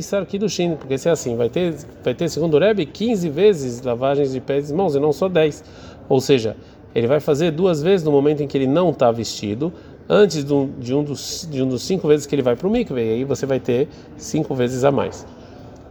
porque 0.80 0.98
se 0.98 1.10
é 1.10 1.12
assim, 1.12 1.36
vai 1.36 1.50
ter, 1.50 1.76
vai 2.04 2.14
ter 2.14 2.30
segundo 2.30 2.58
Rebbe 2.58 2.86
15 2.86 3.30
vezes 3.30 3.82
lavagens 3.82 4.32
de 4.32 4.40
pés 4.40 4.70
e 4.70 4.74
mãos 4.74 4.96
e 4.96 5.00
não 5.00 5.12
só 5.12 5.28
10. 5.28 5.64
Ou 6.08 6.22
seja, 6.22 6.56
ele 6.94 7.08
vai 7.08 7.20
fazer 7.20 7.52
duas 7.52 7.82
vezes 7.82 8.06
no 8.06 8.12
momento 8.12 8.42
em 8.42 8.48
que 8.48 8.58
ele 8.58 8.68
não 8.68 8.92
está 8.92 9.12
vestido, 9.12 9.74
antes 10.08 10.44
de 10.44 10.54
um, 10.54 10.70
de 10.80 10.94
um, 10.94 11.04
dos, 11.04 11.48
de 11.52 11.62
um 11.62 11.68
dos 11.68 11.82
cinco 11.84 12.08
vezes 12.08 12.26
que 12.26 12.34
ele 12.36 12.42
vai 12.42 12.56
para 12.56 12.68
o 12.68 12.72
mikve, 12.72 13.02
e 13.02 13.10
aí 13.16 13.24
você 13.24 13.46
vai 13.46 13.60
ter 13.60 13.90
cinco 14.18 14.56
vezes 14.56 14.84
a 14.84 14.92
mais. 14.92 15.26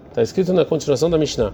Está 0.08 0.22
escrito 0.22 0.52
na 0.52 0.64
continuação 0.64 1.10
da 1.10 1.18
Mishnah. 1.18 1.52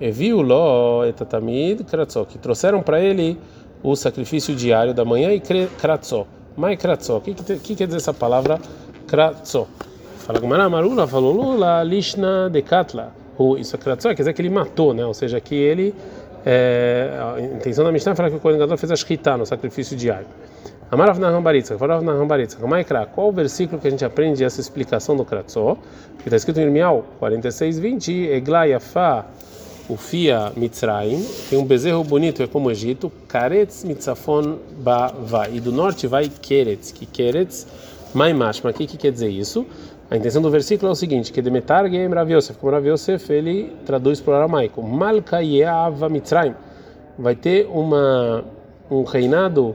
Eviu 0.00 0.42
lo 0.42 1.04
etatamid 1.04 1.84
kratzó, 1.84 2.24
que 2.24 2.38
trouxeram 2.38 2.82
para 2.82 3.00
ele 3.00 3.38
o 3.82 3.96
sacrifício 3.96 4.54
diário 4.54 4.94
da 4.94 5.04
manhã 5.04 5.32
e 5.32 5.40
kratzó. 5.40 6.26
Mai 6.56 6.76
kratzó. 6.76 7.16
O 7.16 7.20
que, 7.20 7.34
que, 7.34 7.56
que 7.56 7.74
quer 7.76 7.86
dizer 7.86 7.98
essa 7.98 8.14
palavra 8.14 8.60
kratzó? 9.06 9.66
Fala 10.18 10.38
Gumara 10.38 10.68
Marula, 10.68 11.06
falou 11.06 11.32
Lula, 11.32 11.82
lishna 11.82 12.48
de 12.50 12.62
katla. 12.62 13.12
Isso 13.58 13.74
é 13.74 13.78
kratzó, 13.78 14.08
quer 14.10 14.16
dizer 14.16 14.32
que 14.34 14.42
ele 14.42 14.50
matou, 14.50 14.94
né? 14.94 15.04
Ou 15.04 15.14
seja, 15.14 15.40
que 15.40 15.54
ele. 15.54 15.94
É, 16.44 17.10
a 17.36 17.40
intenção 17.40 17.84
da 17.84 17.92
Mishnah 17.92 18.12
é 18.12 18.14
falar 18.16 18.30
que 18.30 18.36
o 18.36 18.58
Gadol 18.58 18.76
fez 18.76 18.90
a 18.90 18.96
shkita 18.96 19.36
no 19.36 19.46
sacrifício 19.46 19.96
diário. 19.96 20.26
Amarav 20.92 21.18
na 21.18 21.30
Rambaritza, 21.30 21.78
Farav 21.78 22.04
na 22.04 22.12
Rambaritza, 22.12 22.58
Qual 23.14 23.28
o 23.28 23.32
versículo 23.32 23.80
que 23.80 23.88
a 23.88 23.90
gente 23.90 24.04
aprende 24.04 24.44
essa 24.44 24.60
explicação 24.60 25.16
do 25.16 25.24
Kratzó? 25.24 25.78
Que 26.18 26.24
está 26.24 26.36
escrito 26.36 26.60
em 26.60 26.64
Irmial 26.64 27.06
46, 27.18 27.78
20, 27.78 28.12
Eglayafa 28.28 29.24
Ufia 29.88 30.52
Mitzraim, 30.56 31.24
tem 31.50 31.58
um 31.58 31.64
bezerro 31.64 32.04
bonito, 32.04 32.42
é 32.42 32.46
como 32.46 32.68
o 32.68 32.70
Egito, 32.70 33.10
Karetz 33.28 33.84
Mitzafon 33.84 34.58
Bava, 34.78 35.48
e 35.48 35.60
do 35.60 35.72
norte 35.72 36.06
vai 36.06 36.28
Keretz, 36.28 36.92
que 36.92 37.04
Keretz, 37.04 37.66
Maimashma, 38.14 38.70
o 38.70 38.74
que, 38.74 38.86
que 38.86 38.96
quer 38.96 39.12
dizer 39.12 39.28
isso? 39.28 39.66
A 40.10 40.16
intenção 40.16 40.42
do 40.42 40.50
versículo 40.50 40.88
é 40.88 40.92
o 40.92 40.94
seguinte, 40.94 41.32
que 41.32 41.42
Demetar 41.42 41.90
Gem 41.90 42.08
Rav 42.08 42.30
Yosef, 42.30 42.58
como 42.58 42.72
Rav 42.72 42.86
Yosef, 42.86 43.32
ele 43.32 43.72
traduz 43.84 44.20
para 44.20 44.32
o 44.32 44.36
aramaico, 44.36 44.82
Malka 44.82 45.42
Yeava 45.42 46.08
Mitzrayim, 46.08 46.54
vai 47.18 47.34
ter 47.34 47.66
uma, 47.66 48.44
um 48.90 49.04
reinado 49.04 49.74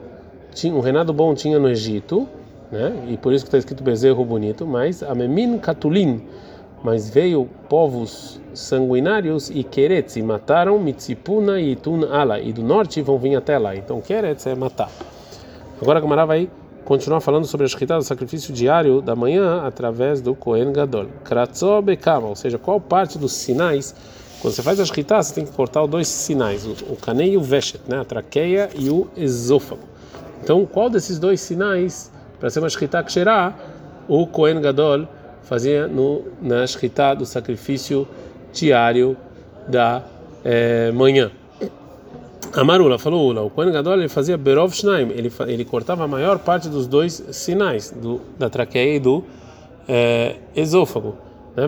um 0.66 0.80
reinado 0.80 1.14
bom 1.14 1.36
tinha 1.36 1.60
no 1.60 1.70
Egito, 1.70 2.28
né? 2.72 3.08
E 3.10 3.18
por 3.18 3.32
isso 3.32 3.46
que 3.46 3.50
está 3.50 3.58
escrito 3.58 3.84
bezerro 3.84 4.24
bonito, 4.26 4.66
mas 4.66 5.04
Amemin 5.04 5.60
Katulin, 5.60 6.22
mas 6.84 7.10
veio 7.10 7.50
povos 7.70 8.40
sanguinários 8.54 9.50
e 9.50 9.64
Keretz 9.64 10.16
e 10.16 10.22
mataram 10.22 10.80
Mitzipuna 10.80 11.60
e 11.60 11.76
Tun 11.76 12.06
Ala, 12.12 12.40
e 12.40 12.54
do 12.54 12.64
norte 12.64 13.02
vão 13.02 13.18
vir 13.18 13.36
até 13.36 13.58
lá. 13.58 13.76
Então 13.76 14.02
Keretz 14.02 14.46
é 14.48 14.56
matar. 14.56 14.90
Agora 15.82 16.00
a 16.00 16.02
Gamara 16.02 16.26
vai 16.26 16.50
continuar 16.86 17.20
falando 17.20 17.46
sobre 17.46 17.66
a 17.66 17.68
escrita 17.68 17.98
do 17.98 18.04
sacrifício 18.04 18.54
diário 18.54 19.02
da 19.02 19.16
manhã 19.16 19.62
através 19.66 20.22
do 20.22 20.34
Kohen 20.34 20.72
Gadol. 20.72 21.08
Kratzó 21.24 21.82
Bekama, 21.82 22.28
ou 22.28 22.36
seja, 22.36 22.58
qual 22.58 22.80
parte 22.80 23.18
dos 23.18 23.34
sinais 23.34 23.94
quando 24.42 24.54
você 24.54 24.62
faz 24.62 24.80
a 24.80 24.84
escrita, 24.84 25.22
você 25.22 25.34
tem 25.34 25.46
que 25.46 25.52
cortar 25.52 25.84
os 25.84 25.90
dois 25.90 26.08
sinais, 26.08 26.64
o, 26.64 26.94
o 26.94 26.96
canei 26.96 27.34
e 27.34 27.38
o 27.38 27.42
veshet, 27.42 27.82
né? 27.88 28.00
a 28.00 28.06
traqueia 28.06 28.70
e 28.76 28.88
o 28.88 29.08
esôfago. 29.18 29.82
Então, 30.44 30.64
qual 30.66 30.90
desses 30.92 31.18
dois 31.18 31.42
sinais, 31.42 32.12
para 32.40 32.50
ser 32.52 32.60
uma 32.60 32.70
shkita 32.70 33.04
ksherá, 33.04 33.56
o 34.08 34.28
Kohen 34.28 34.62
Gadol 34.62 35.08
fazia 35.48 35.88
no, 35.88 36.24
na 36.42 36.68
shkita 36.68 37.16
do 37.16 37.26
sacrifício 37.26 38.08
diário 38.52 39.16
da 39.68 40.04
é, 40.44 40.92
manhã? 40.92 41.32
Amarula 42.54 42.98
falou 42.98 43.30
Ula, 43.30 43.42
o 43.42 43.50
Kohen 43.50 43.72
Gadol 43.72 43.96
ele 43.96 44.10
fazia 44.10 44.38
Berov 44.38 44.74
Shnaim, 44.74 45.10
ele, 45.12 45.32
ele 45.48 45.66
cortava 45.66 46.06
a 46.06 46.08
maior 46.08 46.40
parte 46.40 46.70
dos 46.70 46.88
dois 46.88 47.24
sinais, 47.32 47.92
do, 47.92 48.22
da 48.38 48.50
traqueia 48.50 48.96
e 48.96 49.00
do 49.00 49.24
é, 49.88 50.36
esôfago. 50.56 51.16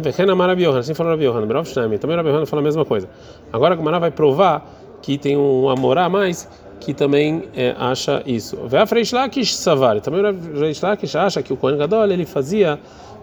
Vechena 0.01 0.36
Marabiohan, 0.36 0.79
assim 0.79 0.93
falou 0.93 1.12
Rabiohan, 1.12 1.45
Berov 1.48 1.67
Shnaim, 1.67 1.98
também 1.98 2.15
Rabiohan 2.15 2.45
fala 2.45 2.62
a 2.62 2.63
mesma 2.63 2.86
coisa. 2.86 3.09
Agora 3.51 3.74
a 3.74 3.77
Gumara 3.77 4.00
vai 4.00 4.12
provar 4.12 4.67
que 5.01 5.17
tem 5.17 5.38
um 5.38 5.69
amorá 5.69 6.05
a 6.05 6.09
mais 6.09 6.48
que 6.79 6.93
também 6.93 7.43
é, 7.55 7.75
acha 7.77 8.24
isso. 8.25 8.57
Vê 8.67 8.77
a 8.77 8.86
Reish 8.86 9.12
Lakish 9.12 9.55
Savar, 9.55 10.00
também 10.01 10.21
o 10.21 10.59
Reish 10.59 10.81
Lakish 10.81 11.15
acha 11.15 11.43
que 11.43 11.51
o 11.51 11.57
Kohen 11.57 11.77
Gadol 11.77 12.09
ele 12.12 12.25
fazia 12.25 12.79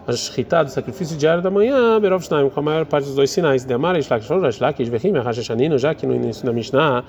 a 0.06 0.12
shritá 0.12 0.62
do 0.62 0.70
sacrifício 0.70 1.16
diário 1.16 1.42
da 1.42 1.50
manhã, 1.50 1.98
Berov 2.00 2.22
Shnaim, 2.22 2.48
com 2.48 2.60
a 2.60 2.62
maior 2.62 2.86
parte 2.86 3.06
dos 3.06 3.16
dois 3.16 3.30
sinais. 3.30 3.64
De 3.64 3.74
Amar 3.74 3.94
Reish 3.94 4.08
Lakish, 4.08 4.28
falou 4.28 4.42
Reish 4.42 4.60
Lakish, 4.60 4.88
Vechim, 4.88 5.12
Shanino, 5.42 5.78
já 5.78 5.94
que 5.94 6.06
no 6.06 6.14
início 6.14 6.44
da 6.44 6.52
Mishnah, 6.52 7.04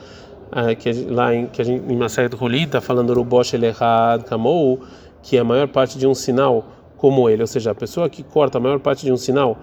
é, 0.52 0.76
que 0.76 0.92
lá 1.10 1.34
em, 1.36 1.48
que 1.48 1.62
a 1.62 1.66
gente, 1.66 1.92
em 1.92 1.96
Maseret 1.96 2.36
Huli 2.36 2.64
está 2.64 2.82
falando 2.82 3.14
do 3.14 3.24
Bosh 3.24 3.54
Elehad 3.54 4.24
Kamou, 4.24 4.80
que 5.22 5.38
é 5.38 5.42
a 5.42 5.44
maior 5.44 5.68
parte 5.68 6.00
de 6.00 6.08
um 6.08 6.16
sinal 6.16 6.66
como 6.98 7.30
ele, 7.30 7.44
ou 7.44 7.48
seja, 7.48 7.72
a 7.72 7.76
pessoa 7.76 8.10
que 8.10 8.24
corta 8.24 8.58
a 8.58 8.62
maior 8.62 8.80
parte 8.80 9.06
de 9.06 9.12
um 9.12 9.18
sinal 9.18 9.58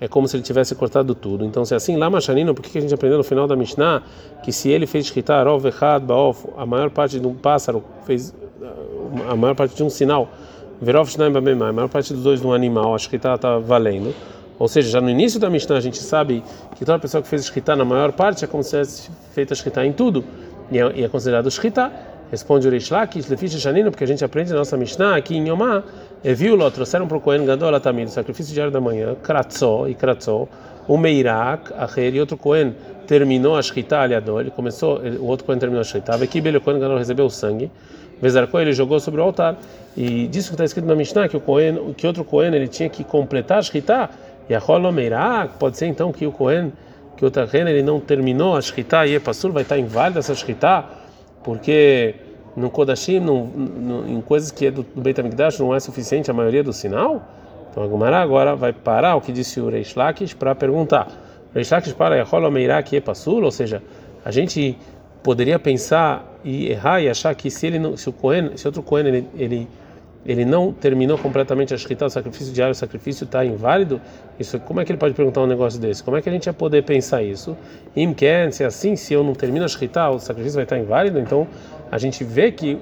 é 0.00 0.08
como 0.08 0.26
se 0.26 0.36
ele 0.36 0.42
tivesse 0.42 0.74
cortado 0.74 1.14
tudo. 1.14 1.44
Então, 1.44 1.64
se 1.64 1.74
é 1.74 1.76
assim, 1.76 1.96
lá 1.96 2.08
Machanino, 2.08 2.54
por 2.54 2.62
que 2.62 2.78
a 2.78 2.80
gente 2.80 2.94
aprendeu 2.94 3.18
no 3.18 3.24
final 3.24 3.46
da 3.46 3.54
Mishnah 3.54 4.02
que 4.42 4.50
se 4.50 4.70
ele 4.70 4.86
fez 4.86 5.06
shkitar, 5.06 5.46
ov, 5.46 5.66
echad, 5.66 6.02
baof, 6.02 6.46
a 6.56 6.64
maior 6.64 6.90
parte 6.90 7.20
de 7.20 7.26
um 7.26 7.34
pássaro 7.34 7.84
fez 8.06 8.34
a 9.28 9.36
maior 9.36 9.54
parte 9.54 9.74
de 9.74 9.82
um 9.82 9.90
sinal, 9.90 10.28
verov, 10.80 11.08
shnaim, 11.10 11.32
babemai, 11.32 11.70
a 11.70 11.72
maior 11.72 11.88
parte 11.88 12.14
dos 12.14 12.22
dois 12.22 12.40
de 12.40 12.46
um 12.46 12.52
animal, 12.52 12.94
a 12.94 12.98
shkitar 12.98 13.36
está 13.36 13.58
valendo. 13.58 14.14
Ou 14.58 14.68
seja, 14.68 14.90
já 14.90 15.00
no 15.00 15.10
início 15.10 15.40
da 15.40 15.50
Mishnah 15.50 15.76
a 15.76 15.80
gente 15.80 15.98
sabe 15.98 16.42
que 16.76 16.84
toda 16.84 16.98
pessoa 16.98 17.22
que 17.22 17.28
fez 17.28 17.46
shkitar 17.46 17.76
na 17.76 17.84
maior 17.84 18.12
parte 18.12 18.44
é 18.44 18.46
como 18.46 18.62
se 18.62 18.70
tivesse 18.70 19.10
feito 19.32 19.52
a 19.52 19.56
shkitar 19.56 19.84
em 19.84 19.92
tudo, 19.92 20.24
e 20.70 20.78
é, 20.78 20.92
e 20.96 21.04
é 21.04 21.08
considerado 21.08 21.50
shkitar. 21.50 21.92
Responde 22.30 22.68
o 22.68 22.70
Reish 22.70 22.90
Lakish, 22.90 23.28
Lefish 23.28 23.58
Shanino, 23.58 23.90
porque 23.90 24.04
a 24.04 24.06
gente 24.06 24.24
aprende 24.24 24.50
na 24.52 24.58
nossa 24.58 24.76
Mishnah 24.76 25.16
aqui 25.16 25.36
em 25.36 25.48
Yomá, 25.48 25.82
e 26.22 26.32
viu 26.32 26.54
lá, 26.54 26.70
trouxeram 26.70 27.08
para 27.08 27.16
o 27.16 27.20
Kohen 27.20 27.44
Gadol 27.44 27.74
Atamid, 27.74 28.08
o 28.08 28.12
sacrifício 28.12 28.54
diário 28.54 28.72
da 28.72 28.80
manhã, 28.80 29.16
Kratzó 29.20 29.88
e 29.88 29.94
Kratzó, 29.94 30.46
o 30.86 30.96
Meirak, 30.96 31.72
Acher, 31.74 32.14
e 32.14 32.20
outro 32.20 32.36
Kohen 32.36 32.74
terminou 33.06 33.56
a 33.56 33.62
Shkita 33.62 33.98
aliador, 33.98 34.42
ele 34.42 34.50
começou, 34.50 35.00
o 35.00 35.26
outro 35.26 35.44
Kohen 35.44 35.58
terminou 35.58 35.80
a 35.80 35.84
Shkita, 35.84 36.16
Vekibel, 36.16 36.56
o 36.56 36.60
Kohen 36.60 36.78
Gadol 36.78 36.98
recebeu 36.98 37.26
o 37.26 37.30
sangue, 37.30 37.68
Vezarko, 38.22 38.60
ele 38.60 38.72
jogou 38.72 39.00
sobre 39.00 39.20
o 39.20 39.24
altar, 39.24 39.56
e 39.96 40.28
disso 40.28 40.50
que 40.50 40.54
está 40.54 40.64
escrito 40.64 40.86
na 40.86 40.94
Mishnah, 40.94 41.28
que 41.28 41.36
o 41.36 41.40
Kohen, 41.40 41.94
que 41.96 42.06
outro 42.06 42.22
Kohen, 42.22 42.54
ele 42.54 42.68
tinha 42.68 42.88
que 42.88 43.02
completar 43.02 43.58
a 43.58 43.62
Shkita, 43.62 44.08
e 44.48 44.54
a 44.54 44.62
Holo 44.64 44.92
Meirak, 44.92 45.54
pode 45.58 45.76
ser 45.76 45.86
então 45.86 46.12
que 46.12 46.26
o 46.26 46.30
Kohen, 46.30 46.72
que 47.16 47.26
o 47.26 47.30
Kohen, 47.30 47.68
ele 47.68 47.82
não 47.82 47.98
terminou 47.98 48.56
a 48.56 48.60
Shkita, 48.60 49.04
e 49.06 49.16
Epassur 49.16 49.50
vai 49.50 49.62
estar 49.62 49.78
inválida 49.78 50.20
essa 50.20 50.34
Shkita, 50.34 50.99
porque 51.42 52.14
no 52.56 52.70
Kodashim, 52.70 53.20
no, 53.20 53.46
no, 53.46 54.08
em 54.08 54.20
coisas 54.20 54.50
que 54.50 54.66
é 54.66 54.70
do, 54.70 54.82
do 54.82 55.00
Beit 55.00 55.20
HaMikdash, 55.20 55.58
não 55.58 55.74
é 55.74 55.80
suficiente 55.80 56.30
a 56.30 56.34
maioria 56.34 56.62
do 56.62 56.72
sinal? 56.72 57.22
Então 57.70 57.82
a 57.82 57.86
Gumara 57.86 58.20
agora 58.20 58.56
vai 58.56 58.72
parar 58.72 59.16
o 59.16 59.20
que 59.20 59.32
disse 59.32 59.60
o 59.60 59.68
Reish 59.68 59.94
Lakish 59.94 60.34
para 60.34 60.54
perguntar. 60.54 61.08
Reish 61.54 61.70
Lakish 61.70 61.92
para 61.92 62.16
Yahol 62.16 62.50
Meirak 62.50 62.94
e 62.94 63.00
Passul, 63.00 63.44
ou 63.44 63.50
seja, 63.50 63.82
a 64.24 64.30
gente 64.30 64.76
poderia 65.22 65.58
pensar 65.58 66.38
e 66.42 66.70
errar 66.70 67.00
e 67.00 67.08
achar 67.08 67.34
que 67.34 67.50
se 67.50 67.66
ele 67.66 67.96
se 67.96 68.08
o 68.08 68.14
se 68.56 68.66
outro 68.66 68.82
Cohen 68.82 69.06
ele, 69.06 69.28
ele 69.36 69.68
ele 70.24 70.44
não 70.44 70.72
terminou 70.72 71.16
completamente 71.16 71.72
a 71.72 71.76
escrita 71.76 72.04
do 72.04 72.10
sacrifício 72.10 72.52
diário, 72.52 72.72
o 72.72 72.74
sacrifício 72.74 73.24
está 73.24 73.44
inválido, 73.44 74.00
isso, 74.38 74.58
como 74.60 74.80
é 74.80 74.84
que 74.84 74.92
ele 74.92 74.98
pode 74.98 75.14
perguntar 75.14 75.40
um 75.40 75.46
negócio 75.46 75.80
desse? 75.80 76.02
Como 76.02 76.16
é 76.16 76.22
que 76.22 76.28
a 76.28 76.32
gente 76.32 76.46
ia 76.46 76.52
poder 76.52 76.82
pensar 76.84 77.22
isso? 77.22 77.56
Imken, 77.96 78.50
se 78.50 78.62
é 78.62 78.66
assim, 78.66 78.96
se 78.96 79.14
eu 79.14 79.24
não 79.24 79.34
termino 79.34 79.64
a 79.64 79.66
escrita, 79.66 80.10
o 80.10 80.18
sacrifício 80.18 80.56
vai 80.56 80.64
estar 80.64 80.78
inválido, 80.78 81.18
então 81.18 81.46
a 81.90 81.98
gente 81.98 82.22
vê 82.22 82.52
que 82.52 82.78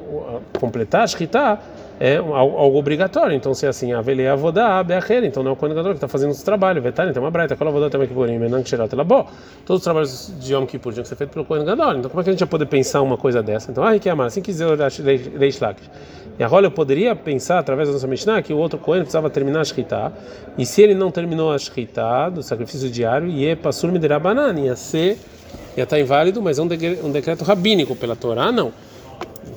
completar 0.58 1.02
a 1.02 1.04
escrita 1.04 1.58
é 2.00 2.16
algo 2.16 2.78
obrigatório. 2.78 3.34
Então, 3.34 3.54
se 3.54 3.66
é 3.66 3.68
assim, 3.68 3.92
a 3.92 4.00
velha 4.00 4.32
avodá, 4.32 4.82
beacher, 4.82 5.24
então 5.24 5.42
não 5.42 5.50
é 5.50 5.54
o 5.54 5.56
coordenador 5.56 5.92
que 5.92 5.96
está 5.96 6.08
fazendo 6.08 6.30
esse 6.30 6.44
trabalho, 6.44 6.80
vetar, 6.80 7.08
então 7.08 7.22
uma 7.22 7.30
breita, 7.30 7.54
aquela 7.54 7.90
também 7.90 8.08
que 8.08 8.14
por 8.14 8.28
em 8.28 8.38
menang 8.38 8.68
xerat 8.68 8.94
bom. 9.04 9.26
Todos 9.66 9.80
os 9.80 9.84
trabalhos 9.84 10.32
de 10.38 10.54
Yom 10.54 10.66
Kippur 10.66 10.92
tinham 10.92 11.02
que 11.02 11.08
ser 11.08 11.16
feitos 11.16 11.34
pelo 11.34 11.44
coordenador. 11.44 11.96
Então, 11.96 12.10
como 12.10 12.20
é 12.20 12.24
que 12.24 12.30
a 12.30 12.32
gente 12.32 12.40
ia 12.40 12.46
poder 12.46 12.66
pensar 12.66 13.02
uma 13.02 13.16
coisa 13.16 13.42
dessa? 13.42 13.70
Então, 13.70 13.84
ah, 13.84 13.98
que 13.98 14.08
amar, 14.08 14.28
assim 14.28 14.40
quiser 14.40 14.68
Reish 15.38 15.60
Lakish. 15.60 15.90
E 16.38 16.44
a 16.44 16.46
rola 16.46 16.66
eu 16.66 16.70
poderia 16.70 17.16
pensar 17.16 17.58
através 17.58 17.88
da 17.88 17.94
nossa 17.94 18.06
Mishnah 18.06 18.40
que 18.42 18.52
o 18.52 18.58
outro 18.58 18.78
cohen 18.78 19.00
precisava 19.00 19.28
terminar 19.28 19.60
a 19.60 19.64
shkita, 19.64 20.12
e 20.56 20.64
se 20.64 20.82
ele 20.82 20.94
não 20.94 21.10
terminou 21.10 21.52
a 21.52 21.58
shkita 21.58 22.30
do 22.30 22.44
sacrifício 22.44 22.88
diário, 22.88 23.26
ia 23.26 23.56
passur 23.56 23.90
banana 24.20 24.60
ia 24.60 24.76
ser 24.76 25.18
ia 25.76 25.84
estar 25.84 25.98
inválido, 25.98 26.42
mas 26.42 26.58
é 26.58 26.62
um, 26.62 26.66
decreto 26.66 27.44
rabínico 27.44 27.94
pela 27.94 28.16
Torá, 28.16 28.50
não. 28.50 28.72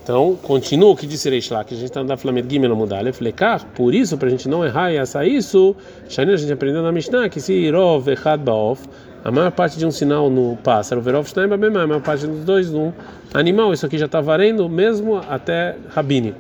Então, 0.04 0.38
continua 0.42 0.90
o 0.90 0.96
que 0.96 1.06
disse 1.06 1.30
Reish 1.30 1.50
que 1.50 1.54
a 1.54 1.78
gente 1.78 1.84
está 1.84 2.04
na 2.04 2.18
Flamengo 2.18 2.50
Gimel 2.50 2.76
Mudale, 2.76 3.12
Flekar, 3.12 3.66
por 3.76 3.94
isso, 3.94 4.18
para 4.18 4.28
a 4.28 4.32
gente 4.32 4.48
não 4.48 4.66
errar 4.66 4.92
e 4.92 4.98
assar 4.98 5.28
isso, 5.28 5.76
a 6.06 6.36
gente 6.36 6.52
aprendeu 6.52 6.82
na 6.82 6.92
Mishnah 6.92 7.30
que 7.30 7.40
se 7.40 7.54
Irov 7.54 8.08
Echad 8.10 8.42
Baof, 8.42 8.82
a 9.24 9.32
maior 9.32 9.52
parte 9.52 9.78
de 9.78 9.86
um 9.86 9.92
sinal 9.92 10.30
no 10.30 10.58
pássaro, 10.58 11.02
Verov 11.02 11.28
Shnaim 11.28 11.48
Babemai, 11.48 11.84
a 11.84 11.88
maior 11.88 12.02
parte 12.02 12.26
dos 12.26 12.44
dois 12.44 12.72
no 12.72 12.94
animal, 13.34 13.74
isso 13.74 13.86
aqui 13.86 13.98
já 13.98 14.08
está 14.08 14.20
varendo 14.20 14.68
mesmo 14.68 15.18
até 15.30 15.76
rabínico. 15.90 16.40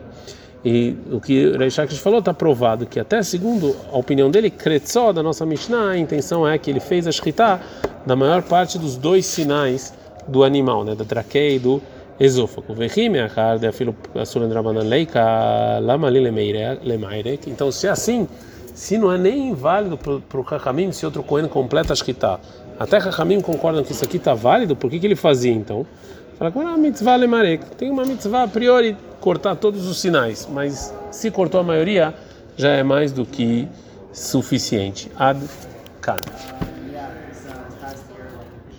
E 0.64 0.96
o 1.12 1.20
que 1.20 1.58
Reish 1.58 1.76
falou 2.00 2.20
está 2.20 2.34
provado 2.34 2.86
que 2.86 3.00
até 3.00 3.24
segundo 3.24 3.76
a 3.92 3.98
opinião 3.98 4.30
dele, 4.30 4.50
Kretzó, 4.50 5.12
da 5.12 5.24
nossa 5.24 5.46
Mishnah, 5.46 5.92
a 5.92 5.98
intenção 5.98 6.48
é 6.48 6.58
que 6.58 6.70
ele 6.70 6.80
fez 6.80 7.08
a 7.08 7.12
Shkita 7.12 7.60
da 8.06 8.16
maior 8.16 8.44
parte 8.44 8.78
dos 8.78 8.96
dois 8.96 9.26
sinais 9.26 9.94
do 10.28 10.44
animal, 10.44 10.84
né, 10.84 10.94
da 10.94 11.04
traqueia 11.04 11.56
e 11.56 11.60
do 11.60 11.82
esôfago. 12.26 12.74
Então, 17.50 17.72
se 17.72 17.88
é 17.88 17.90
assim, 17.90 18.28
se 18.74 18.98
não 18.98 19.12
é 19.12 19.18
nem 19.18 19.50
inválido 19.50 19.98
para 19.98 20.40
o 20.40 20.46
Hakamim, 20.50 20.92
se 20.92 21.06
outro 21.06 21.24
Cohen 21.24 21.48
completa 21.48 21.94
a 21.94 21.96
Shkita, 21.96 22.40
até 22.80 22.98
Hakamim 22.98 23.42
concordam 23.42 23.84
que 23.84 23.92
isso 23.92 24.06
aqui 24.06 24.18
está 24.18 24.34
válido, 24.34 24.76
por 24.76 24.90
que, 24.90 25.00
que 25.00 25.06
ele 25.06 25.16
fazia 25.16 25.52
então? 25.52 25.86
Fala 26.38 26.52
como 26.52 26.66
uma 26.66 26.78
mitzvah 26.78 27.16
lemarek. 27.16 27.66
Tem 27.76 27.90
uma 27.92 28.06
mitzvah 28.06 28.44
a 28.44 28.48
priori 28.48 28.98
cortar 29.20 29.56
todos 29.56 29.88
os 29.88 30.00
sinais, 30.00 30.48
mas 30.52 30.94
se 31.12 31.30
cortou 31.30 31.60
a 31.60 31.64
maioria, 31.64 32.14
já 32.58 32.70
é 32.70 32.84
mais 32.84 33.12
do 33.12 33.26
que 33.26 33.68
suficiente. 34.12 35.12
Ad 35.18 35.40
kan. 36.02 36.18